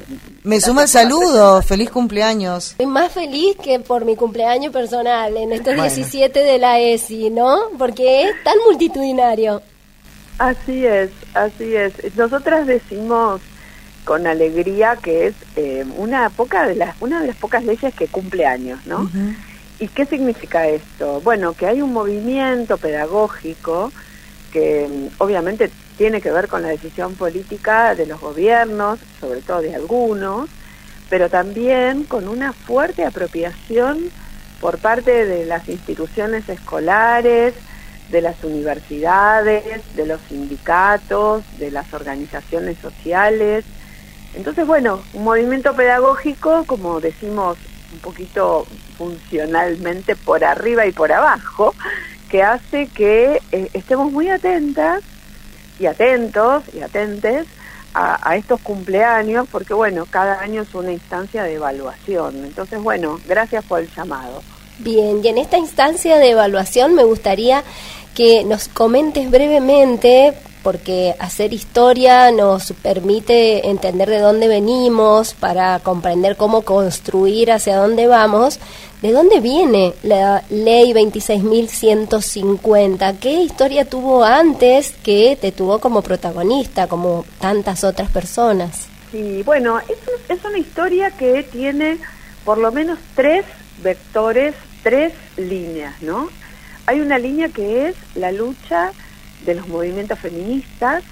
Me 0.48 0.62
sumo 0.62 0.82
el 0.82 0.88
saludo. 0.88 1.62
Feliz 1.62 1.90
cumpleaños. 1.90 2.72
Estoy 2.72 2.86
más 2.86 3.12
feliz 3.12 3.58
que 3.62 3.80
por 3.80 4.06
mi 4.06 4.16
cumpleaños 4.16 4.72
personal 4.72 5.36
en 5.36 5.52
estos 5.52 5.76
Bueno. 5.76 5.84
17 5.84 6.40
de 6.40 6.58
la 6.58 6.80
ESI, 6.80 7.30
¿no? 7.30 7.58
Porque 7.78 8.24
es 8.24 8.44
tan 8.44 8.56
multitudinario. 8.66 9.62
Así 10.40 10.86
es, 10.86 11.10
así 11.34 11.76
es. 11.76 11.94
Nosotras 12.16 12.66
decimos 12.66 13.42
con 14.06 14.26
alegría 14.26 14.96
que 14.96 15.28
es 15.28 15.36
eh, 15.58 15.86
una 15.98 16.30
poca 16.30 16.66
de 16.66 16.76
las 16.76 16.96
una 17.02 17.20
de 17.20 17.28
las 17.28 17.36
pocas 17.36 17.64
leyes 17.66 17.94
que 17.94 18.08
cumple 18.08 18.46
años, 18.46 18.80
¿no? 18.86 19.10
¿Y 19.80 19.90
qué 19.90 20.06
significa 20.06 20.68
esto? 20.68 21.20
Bueno, 21.22 21.54
que 21.54 21.66
hay 21.68 21.82
un 21.82 21.92
movimiento 21.92 22.78
pedagógico 22.78 23.92
que 24.52 24.88
mm, 24.88 25.22
obviamente 25.22 25.72
tiene 25.98 26.22
que 26.22 26.32
ver 26.32 26.48
con 26.48 26.62
la 26.62 26.70
decisión 26.70 27.16
política 27.16 27.96
de 27.96 28.06
los 28.06 28.20
gobiernos, 28.20 29.00
sobre 29.20 29.42
todo 29.42 29.62
de 29.62 29.76
algunos, 29.76 30.50
pero 31.10 31.30
también 31.30 32.04
con 32.04 32.28
una 32.28 32.54
fuerte 32.54 33.06
apropiación 33.06 34.10
por 34.60 34.80
parte 34.80 35.26
de 35.26 35.46
las 35.46 35.68
instituciones 35.70 36.48
escolares, 36.50 37.54
de 38.10 38.22
las 38.22 38.44
universidades, 38.44 39.64
de 39.96 40.06
los 40.06 40.20
sindicatos, 40.30 41.44
de 41.60 41.72
las 41.72 41.94
organizaciones 41.94 42.78
sociales. 42.80 43.66
Entonces, 44.34 44.66
bueno, 44.66 45.02
un 45.14 45.24
movimiento 45.24 45.76
pedagógico, 45.76 46.64
como 46.66 47.00
decimos 47.02 47.58
un 47.94 48.00
poquito 48.00 48.66
funcionalmente 48.98 50.16
por 50.16 50.44
arriba 50.44 50.86
y 50.86 50.92
por 50.92 51.12
abajo, 51.12 51.74
que 52.30 52.44
hace 52.44 52.88
que 52.88 53.42
eh, 53.52 53.70
estemos 53.74 54.12
muy 54.12 54.30
atentas 54.30 55.04
y 55.80 55.86
atentos 55.86 56.64
y 56.74 56.82
atentes 56.82 57.46
a, 57.94 58.30
a, 58.30 58.36
estos 58.36 58.60
cumpleaños, 58.62 59.48
porque 59.52 59.74
bueno, 59.74 60.06
cada 60.10 60.40
año 60.42 60.62
es 60.62 60.74
una 60.74 60.92
instancia 60.92 61.44
de 61.44 61.56
evaluación. 61.56 62.36
Entonces, 62.46 62.82
bueno, 62.82 63.20
gracias 63.28 63.64
por 63.66 63.80
el 63.80 63.90
llamado. 63.96 64.42
Bien, 64.80 65.22
y 65.24 65.28
en 65.28 65.40
esta 65.40 65.58
instancia 65.58 66.18
de 66.18 66.32
evaluación 66.32 66.94
me 66.94 67.04
gustaría 67.04 67.64
que 68.14 68.44
nos 68.44 68.68
comentes 68.68 69.30
brevemente, 69.30 70.34
porque 70.64 71.16
hacer 71.20 71.54
historia 71.54 72.32
nos 72.32 72.74
permite 72.74 73.70
entender 73.70 74.10
de 74.10 74.20
dónde 74.20 74.48
venimos, 74.48 75.34
para 75.34 75.80
comprender 75.80 76.36
cómo 76.36 76.64
construir 76.64 77.52
hacia 77.52 77.78
dónde 77.78 78.08
vamos, 78.08 78.60
de 79.02 79.12
dónde 79.12 79.40
viene 79.40 79.96
la 80.04 80.44
ley 80.50 80.94
26.150, 80.94 83.18
qué 83.20 83.42
historia 83.42 83.86
tuvo 83.86 84.24
antes 84.24 84.94
que 85.04 85.38
te 85.40 85.52
tuvo 85.52 85.80
como 85.80 86.02
protagonista, 86.02 86.88
como 86.88 87.24
tantas 87.40 87.84
otras 87.84 88.10
personas. 88.10 88.88
Sí, 89.12 89.44
bueno, 89.44 89.80
es, 89.80 90.00
es 90.30 90.44
una 90.44 90.58
historia 90.58 91.12
que 91.12 91.44
tiene 91.44 92.00
por 92.44 92.58
lo 92.58 92.72
menos 92.72 92.98
tres 93.16 93.46
vectores, 93.84 94.56
tres 94.84 95.14
líneas, 95.38 96.02
¿no? 96.02 96.30
hay 96.88 97.02
una 97.02 97.20
línea 97.20 97.50
que 97.50 97.90
es 97.90 97.96
la 98.16 98.32
lucha 98.32 98.92
de 99.46 99.56
los 99.56 99.68
movimientos 99.68 100.18
feministas 100.18 101.04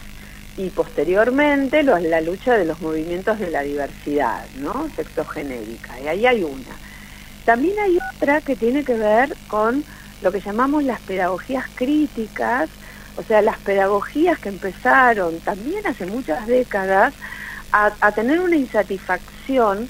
y 0.58 0.70
posteriormente 0.70 1.84
la 1.84 2.22
lucha 2.22 2.58
de 2.58 2.64
los 2.64 2.82
movimientos 2.82 3.38
de 3.40 3.52
la 3.52 3.62
diversidad, 3.62 4.46
¿no? 4.56 4.90
Sexogenérica, 4.96 6.00
y 6.00 6.08
ahí 6.08 6.26
hay 6.26 6.44
una. 6.44 6.85
También 7.46 7.78
hay 7.80 8.00
otra 8.16 8.42
que 8.42 8.56
tiene 8.56 8.84
que 8.84 8.96
ver 8.96 9.36
con 9.48 9.84
lo 10.22 10.32
que 10.32 10.42
llamamos 10.42 10.84
las 10.84 11.00
pedagogías 11.02 11.66
críticas, 11.76 12.70
o 13.18 13.24
sea, 13.24 13.42
las 13.42 13.60
pedagogías 13.60 14.40
que 14.40 14.50
empezaron 14.50 15.40
también 15.40 15.86
hace 15.86 16.06
muchas 16.06 16.48
décadas 16.48 17.14
a, 17.72 18.12
tener 18.14 18.40
una 18.40 18.56
insatisfacción 18.56 19.90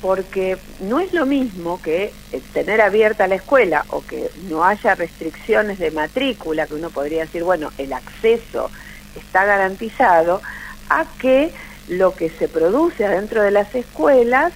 porque 0.00 0.58
no 0.80 1.00
es 1.00 1.12
lo 1.12 1.26
mismo 1.26 1.82
que 1.82 2.12
eh, 2.30 2.40
tener 2.52 2.80
abierta 2.80 3.26
la 3.26 3.34
escuela 3.34 3.84
o 3.88 4.04
que 4.04 4.30
no 4.48 4.64
haya 4.64 4.94
restricciones 4.94 5.80
de 5.80 5.90
matrícula, 5.90 6.68
que 6.68 6.74
uno 6.74 6.90
podría 6.90 7.22
decir, 7.22 7.42
bueno, 7.42 7.72
el 7.78 7.92
acceso 7.92 8.70
está 9.16 9.44
garantizado, 9.44 10.40
a 10.88 11.04
que 11.18 11.50
lo 11.88 12.14
que 12.14 12.30
se 12.30 12.46
produce 12.48 13.04
adentro 13.04 13.42
de 13.42 13.50
las 13.50 13.74
escuelas 13.74 14.52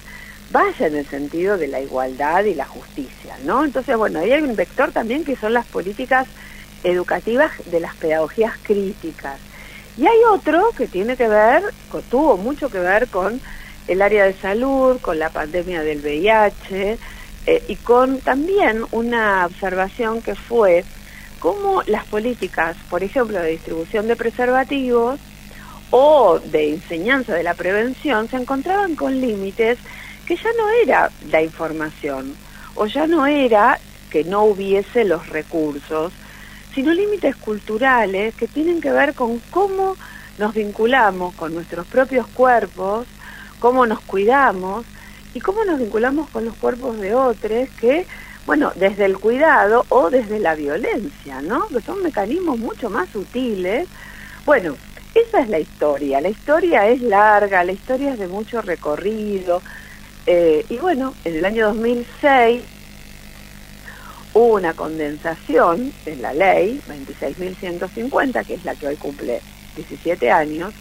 vaya 0.51 0.87
en 0.87 0.95
el 0.95 1.05
sentido 1.05 1.57
de 1.57 1.67
la 1.67 1.79
igualdad 1.79 2.43
y 2.43 2.53
la 2.53 2.65
justicia, 2.65 3.37
¿no? 3.43 3.63
Entonces, 3.63 3.95
bueno, 3.97 4.19
ahí 4.19 4.31
hay 4.31 4.41
un 4.41 4.55
vector 4.55 4.91
también 4.91 5.23
que 5.23 5.35
son 5.35 5.53
las 5.53 5.65
políticas 5.65 6.27
educativas 6.83 7.51
de 7.65 7.79
las 7.79 7.95
pedagogías 7.95 8.53
críticas. 8.63 9.39
Y 9.97 10.07
hay 10.07 10.19
otro 10.31 10.71
que 10.77 10.87
tiene 10.87 11.17
que 11.17 11.27
ver, 11.27 11.63
tuvo 12.09 12.37
mucho 12.37 12.69
que 12.69 12.79
ver 12.79 13.07
con 13.07 13.41
el 13.87 14.01
área 14.01 14.25
de 14.25 14.33
salud, 14.33 14.99
con 15.01 15.19
la 15.19 15.29
pandemia 15.29 15.83
del 15.83 15.99
VIH 15.99 16.97
eh, 17.45 17.63
y 17.67 17.75
con 17.75 18.19
también 18.19 18.85
una 18.91 19.45
observación 19.45 20.21
que 20.21 20.35
fue 20.35 20.85
cómo 21.39 21.83
las 21.87 22.05
políticas, 22.05 22.77
por 22.89 23.03
ejemplo, 23.03 23.39
de 23.39 23.51
distribución 23.51 24.07
de 24.07 24.15
preservativos 24.15 25.19
o 25.89 26.39
de 26.39 26.69
enseñanza 26.69 27.33
de 27.33 27.43
la 27.43 27.53
prevención 27.53 28.29
se 28.29 28.37
encontraban 28.37 28.95
con 28.95 29.19
límites 29.19 29.77
que 30.31 30.37
ya 30.37 30.49
no 30.57 30.69
era 30.69 31.11
la 31.29 31.41
información 31.41 32.33
o 32.75 32.85
ya 32.85 33.05
no 33.05 33.27
era 33.27 33.77
que 34.09 34.23
no 34.23 34.45
hubiese 34.45 35.03
los 35.03 35.27
recursos, 35.27 36.13
sino 36.73 36.93
límites 36.93 37.35
culturales 37.35 38.33
que 38.35 38.47
tienen 38.47 38.79
que 38.79 38.91
ver 38.91 39.13
con 39.13 39.39
cómo 39.49 39.97
nos 40.37 40.53
vinculamos 40.53 41.35
con 41.35 41.53
nuestros 41.53 41.85
propios 41.85 42.27
cuerpos, 42.27 43.07
cómo 43.59 43.85
nos 43.85 43.99
cuidamos 43.99 44.85
y 45.33 45.41
cómo 45.41 45.65
nos 45.65 45.77
vinculamos 45.77 46.29
con 46.29 46.45
los 46.45 46.55
cuerpos 46.55 46.97
de 47.01 47.13
otros 47.13 47.67
que, 47.81 48.07
bueno, 48.45 48.71
desde 48.75 49.03
el 49.03 49.17
cuidado 49.17 49.85
o 49.89 50.09
desde 50.09 50.39
la 50.39 50.55
violencia, 50.55 51.41
¿no? 51.41 51.67
Que 51.67 51.81
son 51.81 52.01
mecanismos 52.03 52.57
mucho 52.57 52.89
más 52.89 53.09
sutiles. 53.09 53.85
Bueno, 54.45 54.77
esa 55.13 55.41
es 55.41 55.49
la 55.49 55.59
historia. 55.59 56.21
La 56.21 56.29
historia 56.29 56.87
es 56.87 57.01
larga, 57.01 57.65
la 57.65 57.73
historia 57.73 58.13
es 58.13 58.19
de 58.19 58.29
mucho 58.29 58.61
recorrido. 58.61 59.61
Eh, 60.25 60.65
y 60.69 60.77
bueno, 60.77 61.13
en 61.25 61.35
el 61.35 61.45
año 61.45 61.67
2006 61.67 62.61
hubo 64.33 64.53
una 64.55 64.73
condensación 64.73 65.91
en 66.05 66.21
la 66.21 66.33
ley 66.33 66.81
26.150, 66.87 68.45
que 68.45 68.53
es 68.53 68.65
la 68.65 68.75
que 68.75 68.87
hoy 68.87 68.95
cumple 68.95 69.41
17 69.75 70.31
años, 70.31 70.73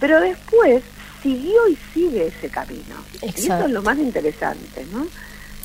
pero 0.00 0.20
después 0.20 0.82
siguió 1.22 1.68
y 1.68 1.78
sigue 1.92 2.26
ese 2.26 2.48
camino. 2.48 2.96
Y 3.22 3.28
eso 3.28 3.64
es 3.64 3.70
lo 3.70 3.82
más 3.82 3.98
interesante, 3.98 4.86
¿no? 4.92 5.06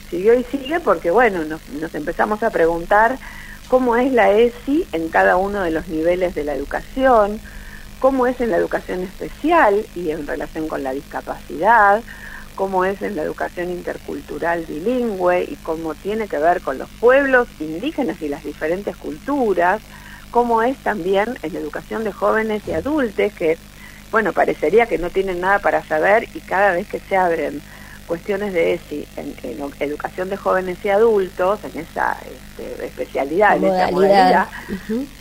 Siguió 0.09 0.33
y 0.33 0.43
sigue 0.45 0.79
porque, 0.79 1.11
bueno, 1.11 1.43
nos, 1.43 1.67
nos 1.69 1.93
empezamos 1.93 2.41
a 2.43 2.49
preguntar 2.49 3.17
cómo 3.67 3.95
es 3.95 4.11
la 4.11 4.31
ESI 4.31 4.87
en 4.93 5.09
cada 5.09 5.35
uno 5.35 5.61
de 5.61 5.71
los 5.71 5.87
niveles 5.87 6.33
de 6.35 6.43
la 6.43 6.55
educación, 6.55 7.39
cómo 7.99 8.25
es 8.25 8.39
en 8.41 8.51
la 8.51 8.57
educación 8.57 9.01
especial 9.01 9.85
y 9.95 10.11
en 10.11 10.25
relación 10.25 10.67
con 10.67 10.83
la 10.83 10.93
discapacidad, 10.93 12.01
cómo 12.59 12.83
es 12.83 13.01
en 13.01 13.15
la 13.15 13.21
educación 13.23 13.69
intercultural 13.69 14.65
bilingüe 14.65 15.45
y 15.45 15.55
cómo 15.63 15.95
tiene 15.95 16.27
que 16.27 16.39
ver 16.39 16.59
con 16.59 16.77
los 16.77 16.89
pueblos 16.89 17.47
indígenas 17.61 18.21
y 18.21 18.27
las 18.27 18.43
diferentes 18.43 18.97
culturas, 18.97 19.81
cómo 20.29 20.61
es 20.61 20.77
también 20.79 21.37
en 21.41 21.53
la 21.53 21.59
educación 21.59 22.03
de 22.03 22.11
jóvenes 22.11 22.61
y 22.67 22.73
adultos, 22.73 23.31
que 23.31 23.57
bueno, 24.11 24.33
parecería 24.33 24.87
que 24.87 24.97
no 24.97 25.09
tienen 25.09 25.39
nada 25.39 25.59
para 25.59 25.85
saber 25.85 26.27
y 26.33 26.41
cada 26.41 26.73
vez 26.73 26.89
que 26.89 26.99
se 26.99 27.15
abren 27.15 27.61
cuestiones 28.07 28.51
de 28.51 28.73
ESI 28.73 29.07
en, 29.15 29.35
educación 29.79 30.29
de 30.29 30.35
jóvenes 30.35 30.79
y 30.83 30.89
adultos, 30.89 31.61
en 31.63 31.79
esa 31.79 32.17
este, 32.25 32.87
especialidad, 32.87 33.55
en 33.55 33.67
esa 33.67 33.89
modalidad, 33.89 34.47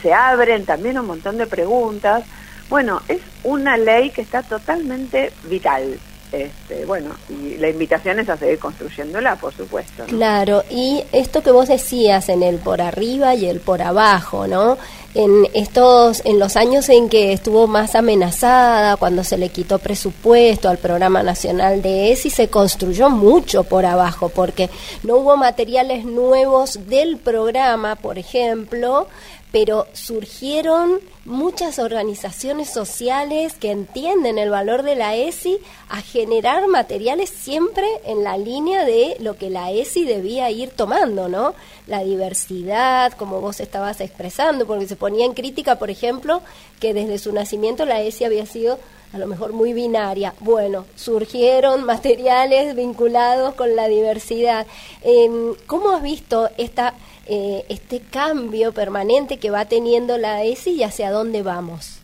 se 0.03 0.13
abren 0.13 0.65
también 0.65 0.99
un 0.99 1.07
montón 1.07 1.39
de 1.39 1.47
preguntas. 1.47 2.25
Bueno, 2.69 3.01
es 3.07 3.21
una 3.45 3.77
ley 3.77 4.11
que 4.11 4.23
está 4.23 4.43
totalmente 4.43 5.33
vital. 5.45 6.01
Este, 6.31 6.85
bueno, 6.85 7.11
y 7.29 7.57
la 7.57 7.71
invitación 7.71 8.19
es 8.19 8.29
a 8.29 8.37
seguir 8.37 8.59
construyéndola, 8.59 9.37
por 9.37 9.55
supuesto. 9.55 10.05
Claro, 10.07 10.63
y 10.71 11.03
esto 11.13 11.43
que 11.43 11.51
vos 11.51 11.69
decías 11.69 12.29
en 12.29 12.43
el 12.43 12.59
por 12.59 12.83
arriba 12.83 13.35
y 13.35 13.47
el 13.47 13.61
por 13.61 13.81
abajo, 13.81 14.47
¿no? 14.47 14.77
en 15.15 15.49
estos 15.55 16.23
en 16.25 16.39
los 16.39 16.57
años 16.57 16.89
en 16.89 17.09
que 17.09 17.33
estuvo 17.33 17.67
más 17.67 17.95
amenazada, 17.95 18.97
cuando 18.97 19.25
se 19.25 19.39
le 19.39 19.49
quitó 19.49 19.79
presupuesto 19.79 20.69
al 20.69 20.79
programa 20.79 21.23
nacional 21.23 21.83
de 21.83 22.13
ESI, 22.13 22.31
se 22.31 22.49
construyó 22.49 23.09
mucho 23.09 23.65
por 23.65 23.87
abajo, 23.87 24.29
porque 24.29 24.69
no 25.03 25.17
hubo 25.17 25.37
materiales 25.37 26.05
nuevos 26.05 26.79
del 26.89 27.17
programa, 27.17 27.97
por 27.97 28.19
ejemplo, 28.19 29.09
pero 29.53 29.87
surgieron 29.93 31.01
muchas 31.25 31.79
organizaciones 31.79 32.71
sociales 32.71 33.55
que 33.55 33.71
entienden 33.71 34.39
el 34.39 34.51
valor 34.51 34.83
de 34.83 34.95
la 34.95 35.17
ESI 35.17 35.59
a 35.89 36.01
generar 36.01 36.69
materiales 36.69 37.31
siempre 37.31 37.87
en 38.05 38.25
la 38.25 38.37
línea 38.37 38.85
de 38.85 39.17
lo 39.21 39.37
que 39.37 39.51
la 39.51 39.71
ESI 39.71 40.05
debía 40.05 40.51
ir 40.51 40.71
tomando, 40.71 41.29
¿no? 41.29 41.55
La 41.87 42.05
diversidad, 42.05 43.13
como 43.13 43.41
vos 43.41 43.61
estabas 43.61 44.01
expresando, 44.01 44.67
porque 44.67 44.87
se 44.87 44.97
ponía 44.97 45.25
en 45.25 45.35
crítica, 45.35 45.79
por 45.79 45.91
ejemplo, 45.91 46.43
que 46.81 46.95
desde 46.95 47.19
su 47.19 47.33
nacimiento 47.33 47.85
la 47.85 48.03
ESI 48.03 48.25
había 48.25 48.47
sido 48.47 48.79
a 49.13 49.19
lo 49.19 49.27
mejor 49.27 49.53
muy 49.53 49.73
binaria. 49.73 50.35
Bueno, 50.41 50.85
surgieron 50.95 51.85
materiales 51.85 52.75
vinculados 52.75 53.55
con 53.55 53.75
la 53.75 53.89
diversidad. 53.89 54.67
Em, 55.03 55.55
¿Cómo 55.67 55.91
has 55.91 56.03
visto 56.03 56.51
esta 56.59 56.95
eh, 57.29 57.65
este 57.69 58.01
cambio 58.01 58.73
permanente 58.73 59.39
que 59.39 59.51
va 59.51 59.67
teniendo 59.67 60.17
la 60.17 60.45
ESI 60.45 60.71
y 60.71 60.83
hacia 60.83 61.11
dónde 61.11 61.43
vamos. 61.43 61.99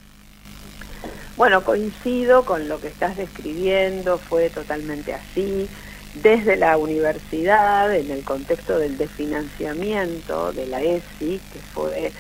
Bueno, 1.37 1.64
coincido 1.64 2.45
con 2.45 2.69
lo 2.69 2.81
que 2.81 2.88
estás 2.88 3.16
describiendo, 3.16 4.19
fue 4.19 4.50
totalmente 4.50 5.14
así. 5.14 5.69
Desde 6.23 6.57
la 6.57 6.76
universidad, 6.76 7.93
en 7.93 8.11
el 8.11 8.23
contexto 8.23 8.78
del 8.78 8.97
desfinanciamiento 8.99 10.52
de 10.52 10.66
la 10.66 10.81
ESI, 10.81 11.40
que 11.52 11.59
fue 11.73 12.12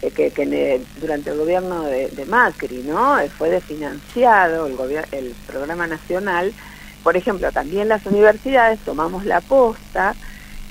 eh, 0.00 0.10
que, 0.10 0.80
durante 1.00 1.30
el 1.30 1.38
gobierno 1.38 1.82
de, 1.82 2.24
Macri, 2.26 2.82
¿no? 2.84 3.18
Eh, 3.18 3.28
fue 3.28 3.50
desfinanciado 3.50 4.66
el, 4.66 4.76
el 5.12 5.34
programa 5.46 5.86
nacional. 5.86 6.52
Por 7.02 7.16
ejemplo, 7.16 7.52
también 7.52 7.88
las 7.88 8.06
universidades 8.06 8.80
tomamos 8.80 9.26
la 9.26 9.40
posta 9.40 10.14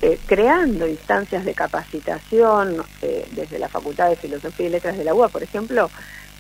eh, 0.04 0.20
creando 0.26 0.88
instancias 0.88 1.46
de 1.46 1.54
capacitación 1.54 2.84
desde 3.32 3.58
la 3.58 3.70
Facultad 3.70 4.10
de 4.10 4.16
Filosofía 4.16 4.68
y 4.68 4.70
Letras 4.70 4.98
de 4.98 5.04
la 5.04 5.14
UA, 5.14 5.30
por 5.30 5.44
ejemplo, 5.44 5.90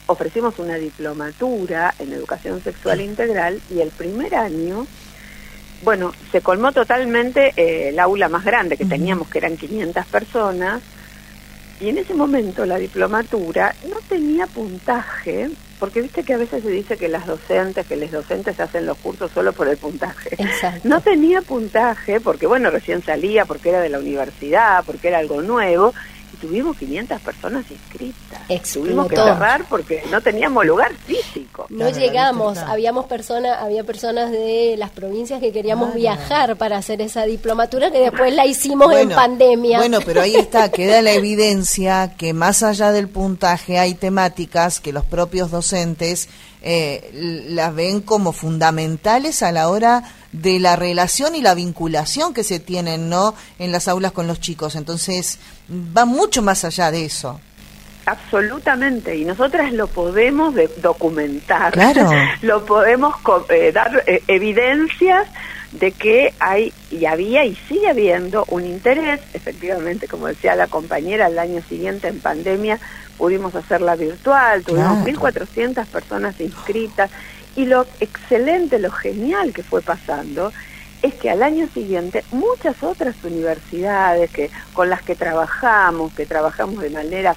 ofrecimos 0.07 0.59
una 0.59 0.75
diplomatura 0.75 1.93
en 1.99 2.13
educación 2.13 2.61
sexual 2.61 3.01
integral 3.01 3.61
y 3.69 3.79
el 3.79 3.89
primer 3.89 4.35
año, 4.35 4.85
bueno, 5.83 6.13
se 6.31 6.41
colmó 6.41 6.71
totalmente 6.71 7.53
eh, 7.55 7.89
el 7.89 7.99
aula 7.99 8.29
más 8.29 8.43
grande 8.43 8.77
que 8.77 8.85
teníamos, 8.85 9.27
que 9.29 9.39
eran 9.39 9.57
500 9.57 10.05
personas, 10.07 10.81
y 11.79 11.89
en 11.89 11.97
ese 11.97 12.13
momento 12.13 12.65
la 12.65 12.77
diplomatura 12.77 13.75
no 13.89 13.97
tenía 14.07 14.47
puntaje, 14.47 15.49
porque 15.83 16.01
viste 16.01 16.23
que 16.23 16.33
a 16.33 16.37
veces 16.37 16.63
se 16.63 16.69
dice 16.69 16.95
que 16.95 17.09
las 17.09 17.27
docentes, 17.27 17.85
que 17.85 17.97
los 17.97 18.09
docentes 18.09 18.57
hacen 18.57 18.85
los 18.85 18.97
cursos 18.99 19.29
solo 19.33 19.51
por 19.51 19.67
el 19.67 19.75
puntaje. 19.75 20.37
No 20.85 21.01
tenía 21.01 21.41
puntaje 21.41 22.21
porque, 22.21 22.47
bueno, 22.47 22.69
recién 22.69 23.03
salía, 23.03 23.43
porque 23.43 23.67
era 23.67 23.81
de 23.81 23.89
la 23.89 23.99
universidad, 23.99 24.85
porque 24.85 25.09
era 25.09 25.17
algo 25.17 25.41
nuevo, 25.41 25.93
tuvimos 26.43 26.75
500 26.75 27.21
personas 27.21 27.63
inscritas. 27.71 28.73
Tuvimos 28.73 29.07
que 29.07 29.15
cerrar 29.15 29.65
porque 29.69 30.03
no 30.11 30.19
teníamos 30.19 30.65
lugar 30.65 30.91
físico. 30.93 31.65
No 31.69 31.89
llegamos, 31.89 32.57
habíamos 32.57 33.05
personas, 33.05 33.59
había 33.61 33.85
personas 33.85 34.29
de 34.29 34.75
las 34.77 34.89
provincias 34.89 35.39
que 35.39 35.53
queríamos 35.53 35.95
viajar 35.95 36.57
para 36.57 36.75
hacer 36.75 37.01
esa 37.01 37.23
diplomatura 37.23 37.91
que 37.91 37.99
después 37.99 38.35
la 38.35 38.45
hicimos 38.45 38.93
en 38.93 39.09
pandemia. 39.09 39.77
Bueno, 39.77 39.99
pero 40.05 40.19
ahí 40.19 40.35
está, 40.35 40.69
queda 40.71 41.01
la 41.01 41.13
evidencia 41.13 42.13
que 42.17 42.33
más 42.33 42.61
allá 42.61 42.91
del 42.91 43.07
puntaje 43.07 43.79
hay 43.79 43.93
temáticas 43.93 44.81
que 44.81 44.91
los 44.91 45.05
propios 45.05 45.49
docentes 45.49 46.27
eh, 46.63 47.09
las 47.49 47.75
ven 47.75 48.01
como 48.01 48.31
fundamentales 48.31 49.43
a 49.43 49.51
la 49.51 49.69
hora 49.69 50.03
de 50.31 50.59
la 50.59 50.75
relación 50.75 51.35
y 51.35 51.41
la 51.41 51.53
vinculación 51.53 52.33
que 52.33 52.43
se 52.43 52.59
tienen 52.59 53.09
no 53.09 53.35
en 53.59 53.71
las 53.71 53.87
aulas 53.87 54.13
con 54.13 54.27
los 54.27 54.39
chicos. 54.39 54.75
Entonces 54.75 55.39
va 55.69 56.05
mucho 56.05 56.41
más 56.41 56.63
allá 56.63 56.89
de 56.89 57.05
eso. 57.05 57.39
Absolutamente, 58.05 59.15
y 59.15 59.23
nosotras 59.23 59.71
lo 59.71 59.87
podemos 59.87 60.53
documentar, 60.81 61.71
claro. 61.71 62.09
lo 62.41 62.65
podemos 62.65 63.15
eh, 63.49 63.71
dar 63.71 64.03
eh, 64.07 64.21
evidencias 64.27 65.27
de 65.73 65.91
que 65.91 66.33
hay 66.39 66.71
y 66.91 67.05
había 67.05 67.45
y 67.45 67.55
sigue 67.55 67.89
habiendo 67.89 68.45
un 68.49 68.65
interés, 68.65 69.21
efectivamente, 69.33 70.07
como 70.07 70.27
decía 70.27 70.55
la 70.55 70.67
compañera, 70.67 71.27
el 71.27 71.39
año 71.39 71.61
siguiente 71.67 72.07
en 72.07 72.19
pandemia 72.19 72.79
pudimos 73.17 73.55
hacerla 73.55 73.95
virtual, 73.95 74.63
tuvimos 74.63 74.99
1.400 75.05 75.85
personas 75.87 76.39
inscritas 76.39 77.09
y 77.55 77.65
lo 77.65 77.85
excelente, 77.99 78.79
lo 78.79 78.91
genial 78.91 79.53
que 79.53 79.63
fue 79.63 79.81
pasando 79.81 80.51
es 81.01 81.13
que 81.15 81.29
al 81.29 81.43
año 81.43 81.67
siguiente 81.73 82.23
muchas 82.31 82.81
otras 82.83 83.15
universidades 83.23 84.29
que 84.31 84.49
con 84.73 84.89
las 84.89 85.01
que 85.01 85.15
trabajamos, 85.15 86.13
que 86.13 86.25
trabajamos 86.25 86.81
de 86.81 86.91
manera 86.91 87.35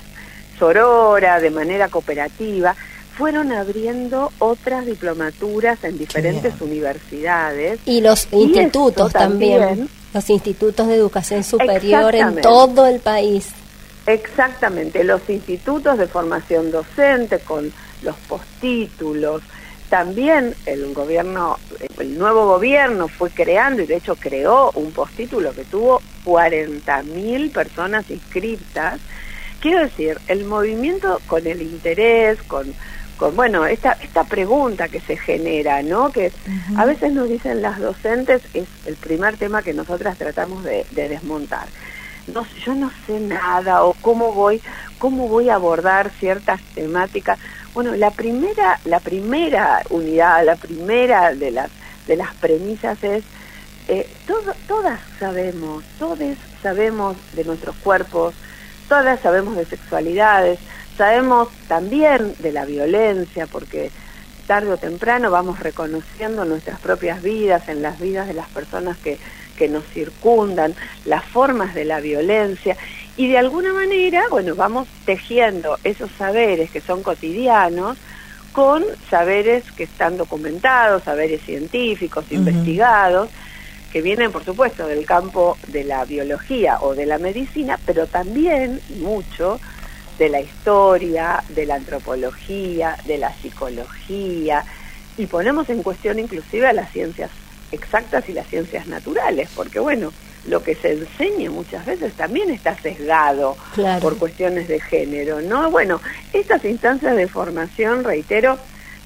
sorora, 0.59 1.41
de 1.41 1.51
manera 1.51 1.89
cooperativa, 1.89 2.77
fueron 3.17 3.51
abriendo 3.53 4.31
otras 4.39 4.85
diplomaturas 4.85 5.83
en 5.85 5.99
diferentes 5.99 6.61
universidades. 6.61 7.81
Y 7.87 8.01
los 8.03 8.29
institutos 8.31 9.13
también, 9.13 9.89
los 10.13 10.31
institutos 10.31 10.87
de 10.87 10.97
educación 10.97 11.43
superior 11.43 12.15
en 12.15 12.41
todo 12.41 12.87
el 12.87 13.01
país. 13.01 13.49
Exactamente, 14.07 15.03
los 15.03 15.29
institutos 15.29 15.99
de 15.99 16.07
formación 16.07 16.71
docente 16.71 17.39
con 17.41 17.73
los 18.03 18.17
postítulos. 18.29 19.43
También 19.89 20.55
el 20.67 20.93
gobierno, 20.93 21.59
el 21.99 22.19
nuevo 22.19 22.47
gobierno 22.47 23.09
fue 23.09 23.31
creando 23.31 23.83
y 23.83 23.87
de 23.87 23.97
hecho 23.97 24.15
creó 24.17 24.73
un 24.75 24.93
postítulo 24.93 25.53
que 25.53 25.65
tuvo 25.65 26.03
40.000 26.25 27.53
personas 27.53 28.11
inscritas. 28.11 29.01
Quiero 29.61 29.81
decir, 29.81 30.19
el 30.29 30.45
movimiento 30.45 31.21
con 31.27 31.47
el 31.47 31.63
interés, 31.63 32.43
con, 32.43 32.75
con 33.17 33.35
bueno, 33.37 33.67
esta, 33.67 33.93
esta 33.93 34.25
pregunta 34.25 34.89
que 34.89 35.01
se 35.01 35.17
genera, 35.17 35.83
¿no? 35.83 36.13
Que 36.13 36.33
a 36.77 36.85
veces 36.85 37.13
nos 37.13 37.29
dicen 37.29 37.63
las 37.63 37.79
docentes, 37.79 38.43
es 38.55 38.67
el 38.85 38.97
primer 38.97 39.37
tema 39.37 39.63
que 39.63 39.75
nosotras 39.75 40.19
tratamos 40.19 40.65
de 40.65 40.85
desmontar 40.93 41.67
no, 42.27 42.47
yo 42.65 42.75
no 42.75 42.91
sé 43.07 43.21
nada 43.21 43.85
o 43.85 43.95
cómo 43.95 44.33
voy, 44.33 44.61
cómo 44.99 45.29
voy 45.29 45.49
a 45.49 45.55
abordar 45.55 46.11
ciertas 46.19 46.61
temáticas. 46.75 47.39
Bueno, 47.75 47.95
la 47.95 48.11
primera, 48.11 48.81
la 48.85 49.01
primera 49.01 49.83
unidad, 49.91 50.45
la 50.45 50.57
primera 50.57 51.35
de 51.35 51.51
las 51.51 51.71
de 52.07 52.17
las 52.17 52.35
premisas 52.35 53.03
es 53.03 53.25
eh, 53.89 54.09
todas 54.67 55.01
sabemos, 55.19 55.85
todos 55.99 56.19
sabemos 56.63 57.17
de 57.35 57.45
nuestros 57.45 57.75
cuerpos, 57.77 58.35
todas 58.89 59.21
sabemos 59.21 59.57
de 59.57 59.65
sexualidades, 59.65 60.59
sabemos 60.97 61.49
también 61.69 62.35
de 62.39 62.53
la 62.53 62.65
violencia, 62.65 63.47
porque 63.47 63.91
tarde 64.47 64.73
o 64.73 64.77
temprano 64.77 65.31
vamos 65.31 65.61
reconociendo 65.61 66.45
nuestras 66.45 66.81
propias 66.81 67.23
vidas, 67.23 67.69
en 67.69 67.83
las 67.83 67.99
vidas 68.01 68.29
de 68.29 68.35
las 68.35 68.49
personas 68.49 68.97
que, 68.99 69.19
que 69.57 69.69
nos 69.69 69.85
circundan, 69.87 70.75
las 71.05 71.25
formas 71.25 71.75
de 71.75 71.85
la 71.85 72.01
violencia 72.01 72.77
y 73.17 73.29
de 73.29 73.39
alguna 73.39 73.73
manera, 73.73 74.25
bueno, 74.31 74.55
vamos 74.55 74.89
tejiendo 75.07 75.79
esos 75.85 76.11
saberes 76.13 76.71
que 76.71 76.83
son 76.83 77.03
cotidianos 77.03 77.97
con 78.53 78.85
saberes 79.11 79.71
que 79.73 79.85
están 79.85 80.17
documentados, 80.17 81.05
saberes 81.05 81.43
científicos, 81.43 82.25
investigados, 82.31 83.31
que 83.93 84.03
vienen, 84.03 84.33
por 84.33 84.45
supuesto, 84.45 84.87
del 84.87 85.07
campo 85.07 85.57
de 85.69 85.85
la 85.85 86.05
biología 86.05 86.79
o 86.81 86.95
de 86.95 87.07
la 87.07 87.19
medicina, 87.19 87.79
pero 87.87 88.07
también 88.07 88.81
mucho 89.01 89.59
de 90.19 90.29
la 90.29 90.41
historia, 90.41 91.43
de 91.51 91.67
la 91.67 91.77
antropología, 91.77 92.97
de 93.05 93.19
la 93.19 93.33
psicología, 93.35 94.65
y 95.19 95.27
ponemos 95.27 95.69
en 95.71 95.83
cuestión 95.83 96.19
inclusive 96.19 96.67
a 96.67 96.73
las 96.73 96.91
ciencias 96.93 97.31
exactas 97.73 98.29
y 98.29 98.33
las 98.33 98.47
ciencias 98.47 98.87
naturales, 98.87 99.51
porque 99.55 99.79
bueno, 99.79 100.13
lo 100.47 100.63
que 100.63 100.75
se 100.75 100.93
enseña 100.93 101.51
muchas 101.51 101.85
veces 101.85 102.13
también 102.15 102.51
está 102.51 102.77
sesgado 102.77 103.57
por 104.01 104.17
cuestiones 104.17 104.69
de 104.69 104.81
género, 104.81 105.41
¿no? 105.41 105.71
Bueno, 105.71 106.01
estas 106.33 106.65
instancias 106.65 107.17
de 107.17 107.27
formación, 107.27 108.05
reitero, 108.05 108.59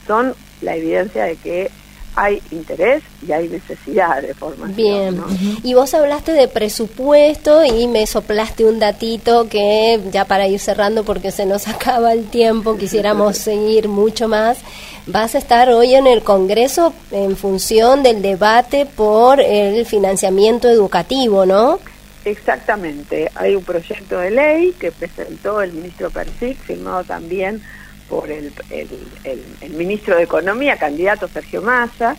son 0.06 0.34
la 0.60 0.76
evidencia 0.76 1.24
de 1.24 1.36
que 1.36 1.70
hay 2.16 2.42
interés 2.50 3.02
y 3.26 3.32
hay 3.32 3.48
necesidad 3.48 4.22
de 4.22 4.34
formación. 4.34 4.76
Bien, 4.76 5.22
y 5.62 5.74
vos 5.74 5.94
hablaste 5.94 6.32
de 6.32 6.48
presupuesto 6.48 7.64
y 7.64 7.86
me 7.86 8.06
soplaste 8.06 8.64
un 8.64 8.78
datito 8.78 9.48
que 9.48 10.00
ya 10.10 10.24
para 10.24 10.48
ir 10.48 10.58
cerrando 10.58 11.04
porque 11.04 11.30
se 11.30 11.46
nos 11.46 11.68
acaba 11.68 12.12
el 12.12 12.28
tiempo, 12.28 12.76
quisiéramos 12.76 13.38
seguir 13.38 13.88
mucho 13.88 14.28
más. 14.28 14.58
Vas 15.06 15.34
a 15.34 15.38
estar 15.38 15.70
hoy 15.70 15.94
en 15.94 16.06
el 16.06 16.22
Congreso 16.22 16.92
en 17.10 17.36
función 17.36 18.02
del 18.02 18.22
debate 18.22 18.86
por 18.86 19.40
el 19.40 19.84
financiamiento 19.86 20.68
educativo, 20.68 21.46
¿no? 21.46 21.80
Exactamente, 22.24 23.30
hay 23.34 23.56
un 23.56 23.64
proyecto 23.64 24.18
de 24.18 24.30
ley 24.30 24.74
que 24.78 24.92
presentó 24.92 25.62
el 25.62 25.72
ministro 25.72 26.10
Persic, 26.10 26.58
firmado 26.58 27.02
también 27.02 27.62
por 28.10 28.28
el, 28.30 28.52
el, 28.70 29.70
ministro 29.70 30.16
de 30.16 30.24
Economía, 30.24 30.76
candidato 30.76 31.28
Sergio 31.28 31.62
Massa, 31.62 32.16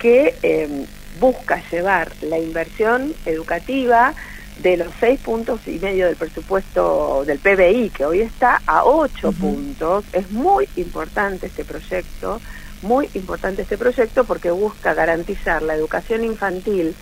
que 0.00 0.34
em, 0.42 0.86
busca 1.20 1.62
llevar 1.70 2.10
la 2.22 2.38
inversión 2.38 3.14
educativa 3.26 4.14
de 4.62 4.78
los 4.78 4.88
seis 4.98 5.20
puntos 5.20 5.60
y 5.66 5.78
medio 5.78 6.06
del 6.06 6.16
presupuesto 6.16 7.24
del 7.26 7.38
PBI, 7.38 7.90
que 7.90 8.06
hoy 8.06 8.22
está 8.22 8.62
a 8.66 8.84
ocho 8.84 9.32
puntos. 9.32 10.04
Es 10.14 10.30
muy 10.30 10.66
importante 10.76 11.46
este 11.46 11.64
proyecto, 11.64 12.40
muy 12.80 13.10
importante 13.12 13.62
este 13.62 13.76
proyecto 13.76 14.24
porque 14.24 14.50
busca 14.50 14.94
garantizar 14.94 15.60
la 15.62 15.74
educación 15.74 16.24
infantil 16.24 16.94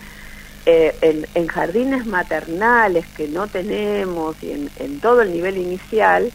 eh, 0.65 0.95
en, 1.01 1.25
en, 1.33 1.47
jardines 1.47 2.05
maternales 2.05 3.05
que 3.15 3.27
no 3.27 3.47
tenemos 3.47 4.35
y 4.41 4.51
en, 4.51 4.69
en 4.79 4.99
todo 4.99 5.21
el 5.21 5.31
nivel 5.31 5.57
inicial 5.57 6.31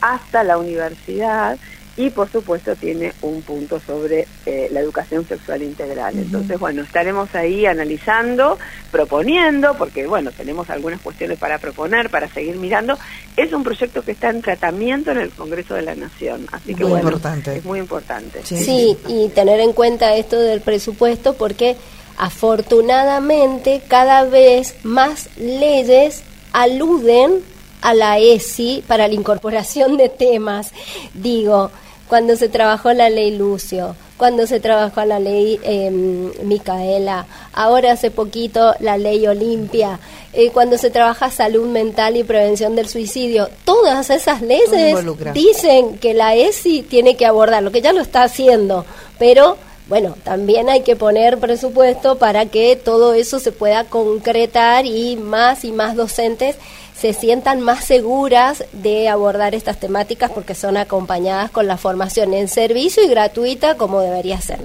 hasta 0.00 0.42
la 0.44 0.58
universidad 0.58 1.58
y 1.98 2.10
por 2.10 2.30
supuesto 2.30 2.76
tiene 2.76 3.12
un 3.22 3.42
punto 3.42 3.80
sobre 3.80 4.28
eh, 4.46 4.68
la 4.70 4.78
educación 4.78 5.26
sexual 5.26 5.62
integral. 5.62 6.16
Entonces, 6.16 6.56
bueno, 6.56 6.82
estaremos 6.82 7.34
ahí 7.34 7.66
analizando, 7.66 8.56
proponiendo, 8.92 9.74
porque 9.76 10.06
bueno, 10.06 10.30
tenemos 10.30 10.70
algunas 10.70 11.00
cuestiones 11.00 11.40
para 11.40 11.58
proponer, 11.58 12.08
para 12.08 12.28
seguir 12.28 12.54
mirando. 12.54 12.96
Es 13.36 13.52
un 13.52 13.64
proyecto 13.64 14.02
que 14.02 14.12
está 14.12 14.30
en 14.30 14.42
tratamiento 14.42 15.10
en 15.10 15.18
el 15.18 15.30
Congreso 15.30 15.74
de 15.74 15.82
la 15.82 15.96
Nación, 15.96 16.46
así 16.52 16.72
que 16.72 16.84
bueno, 16.84 17.10
es 17.52 17.64
muy 17.64 17.80
importante. 17.80 18.42
Sí. 18.44 18.96
y 19.08 19.28
tener 19.30 19.58
en 19.58 19.72
cuenta 19.72 20.14
esto 20.14 20.38
del 20.38 20.60
presupuesto 20.60 21.34
porque 21.34 21.76
afortunadamente 22.16 23.82
cada 23.88 24.22
vez 24.22 24.76
más 24.84 25.30
leyes 25.36 26.22
aluden 26.52 27.42
a 27.80 27.94
la 27.94 28.18
ESI 28.18 28.84
para 28.86 29.08
la 29.08 29.14
incorporación 29.14 29.96
de 29.96 30.08
temas. 30.08 30.70
Digo, 31.14 31.70
cuando 32.08 32.36
se 32.36 32.48
trabajó 32.48 32.92
la 32.92 33.10
ley 33.10 33.36
Lucio, 33.36 33.94
cuando 34.16 34.46
se 34.46 34.60
trabajó 34.60 35.04
la 35.04 35.20
ley 35.20 35.60
em, 35.62 36.32
Micaela, 36.42 37.26
ahora 37.52 37.92
hace 37.92 38.10
poquito 38.10 38.74
la 38.80 38.98
ley 38.98 39.26
Olimpia, 39.26 40.00
eh, 40.32 40.50
cuando 40.50 40.78
se 40.78 40.90
trabaja 40.90 41.30
salud 41.30 41.68
mental 41.68 42.16
y 42.16 42.24
prevención 42.24 42.74
del 42.74 42.88
suicidio, 42.88 43.48
todas 43.64 44.10
esas 44.10 44.42
leyes 44.42 45.04
dicen 45.34 45.98
que 45.98 46.14
la 46.14 46.34
ESI 46.34 46.82
tiene 46.82 47.16
que 47.16 47.26
abordar, 47.26 47.62
lo 47.62 47.70
que 47.70 47.82
ya 47.82 47.92
lo 47.92 48.00
está 48.00 48.24
haciendo, 48.24 48.84
pero 49.18 49.56
bueno, 49.88 50.16
también 50.22 50.68
hay 50.68 50.82
que 50.82 50.96
poner 50.96 51.38
presupuesto 51.38 52.18
para 52.18 52.46
que 52.46 52.76
todo 52.76 53.14
eso 53.14 53.38
se 53.38 53.52
pueda 53.52 53.84
concretar 53.84 54.84
y 54.84 55.16
más 55.16 55.64
y 55.64 55.72
más 55.72 55.96
docentes 55.96 56.56
se 57.00 57.12
sientan 57.12 57.60
más 57.60 57.84
seguras 57.84 58.64
de 58.72 59.08
abordar 59.08 59.54
estas 59.54 59.78
temáticas 59.78 60.30
porque 60.32 60.54
son 60.54 60.76
acompañadas 60.76 61.50
con 61.50 61.68
la 61.68 61.76
formación 61.76 62.34
en 62.34 62.48
servicio 62.48 63.04
y 63.04 63.08
gratuita 63.08 63.76
como 63.76 64.00
debería 64.00 64.40
ser. 64.40 64.58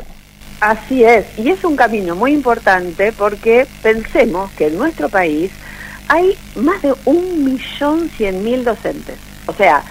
Así 0.59 1.03
es, 1.03 1.25
y 1.37 1.49
es 1.49 1.63
un 1.63 1.75
camino 1.75 2.15
muy 2.15 2.33
importante 2.33 3.11
porque 3.11 3.67
pensemos 3.81 4.49
que 4.53 4.67
en 4.67 4.77
nuestro 4.77 5.09
país 5.09 5.51
hay 6.07 6.35
más 6.55 6.81
de 6.81 6.95
un 7.05 7.43
millón 7.43 8.09
cien 8.17 8.43
mil 8.43 8.63
docentes. 8.63 9.17
O 9.45 9.53
sea, 9.53 9.83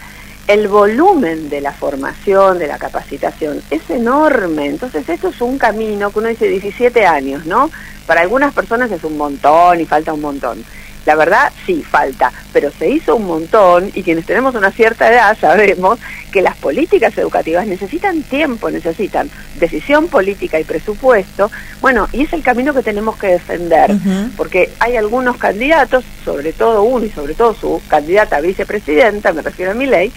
el 0.48 0.66
volumen 0.66 1.48
de 1.48 1.60
la 1.60 1.72
formación, 1.72 2.58
de 2.58 2.66
la 2.66 2.78
capacitación, 2.78 3.62
es 3.70 3.88
enorme. 3.88 4.66
Entonces, 4.66 5.08
esto 5.08 5.28
es 5.28 5.40
un 5.40 5.58
camino 5.58 6.10
que 6.10 6.18
uno 6.18 6.28
dice 6.28 6.48
17 6.48 7.06
años, 7.06 7.46
¿no? 7.46 7.70
Para 8.06 8.22
algunas 8.22 8.52
personas 8.52 8.90
es 8.90 9.04
un 9.04 9.16
montón 9.16 9.80
y 9.80 9.84
falta 9.84 10.12
un 10.12 10.20
montón. 10.20 10.64
La 11.04 11.14
verdad, 11.16 11.52
sí, 11.66 11.82
falta, 11.82 12.32
pero 12.52 12.70
se 12.70 12.88
hizo 12.88 13.16
un 13.16 13.26
montón 13.26 13.90
y 13.94 14.02
quienes 14.02 14.26
tenemos 14.26 14.54
una 14.54 14.70
cierta 14.70 15.12
edad 15.12 15.36
sabemos 15.40 15.98
que 16.30 16.42
las 16.42 16.56
políticas 16.56 17.16
educativas 17.18 17.66
necesitan 17.66 18.22
tiempo, 18.22 18.70
necesitan 18.70 19.30
decisión 19.58 20.08
política 20.08 20.60
y 20.60 20.64
presupuesto. 20.64 21.50
Bueno, 21.80 22.08
y 22.12 22.22
es 22.22 22.32
el 22.32 22.42
camino 22.42 22.72
que 22.72 22.82
tenemos 22.82 23.16
que 23.16 23.28
defender, 23.28 23.92
porque 24.36 24.70
hay 24.78 24.96
algunos 24.96 25.36
candidatos, 25.36 26.04
sobre 26.24 26.52
todo 26.52 26.82
uno 26.82 27.04
y 27.04 27.10
sobre 27.10 27.34
todo 27.34 27.54
su 27.54 27.82
candidata 27.88 28.36
a 28.36 28.40
vicepresidenta, 28.40 29.32
me 29.32 29.42
refiero 29.42 29.72
a 29.72 29.74
mi 29.74 29.86
ley, 29.86 30.12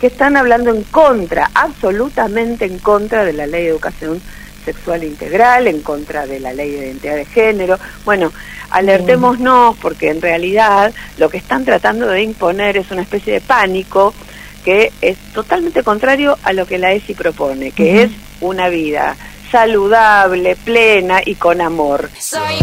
que 0.00 0.06
están 0.06 0.36
hablando 0.36 0.70
en 0.70 0.84
contra, 0.84 1.50
absolutamente 1.54 2.64
en 2.64 2.78
contra 2.78 3.24
de 3.24 3.32
la 3.32 3.46
ley 3.46 3.64
de 3.64 3.70
educación 3.70 4.22
sexual 4.68 5.02
integral, 5.02 5.66
en 5.66 5.80
contra 5.80 6.26
de 6.26 6.40
la 6.40 6.52
ley 6.52 6.70
de 6.72 6.86
identidad 6.88 7.16
de 7.16 7.24
género. 7.24 7.78
Bueno, 8.04 8.32
alertémonos 8.68 9.76
porque 9.78 10.10
en 10.10 10.20
realidad 10.20 10.92
lo 11.16 11.30
que 11.30 11.38
están 11.38 11.64
tratando 11.64 12.06
de 12.06 12.22
imponer 12.22 12.76
es 12.76 12.90
una 12.90 13.00
especie 13.00 13.32
de 13.32 13.40
pánico 13.40 14.12
que 14.66 14.92
es 15.00 15.16
totalmente 15.32 15.82
contrario 15.82 16.36
a 16.42 16.52
lo 16.52 16.66
que 16.66 16.76
la 16.76 16.92
ESI 16.92 17.14
propone, 17.14 17.72
que 17.72 18.02
es 18.02 18.10
una 18.42 18.68
vida 18.68 19.16
saludable, 19.50 20.54
plena 20.56 21.22
y 21.24 21.36
con 21.36 21.62
amor. 21.62 22.10
Soy 22.18 22.58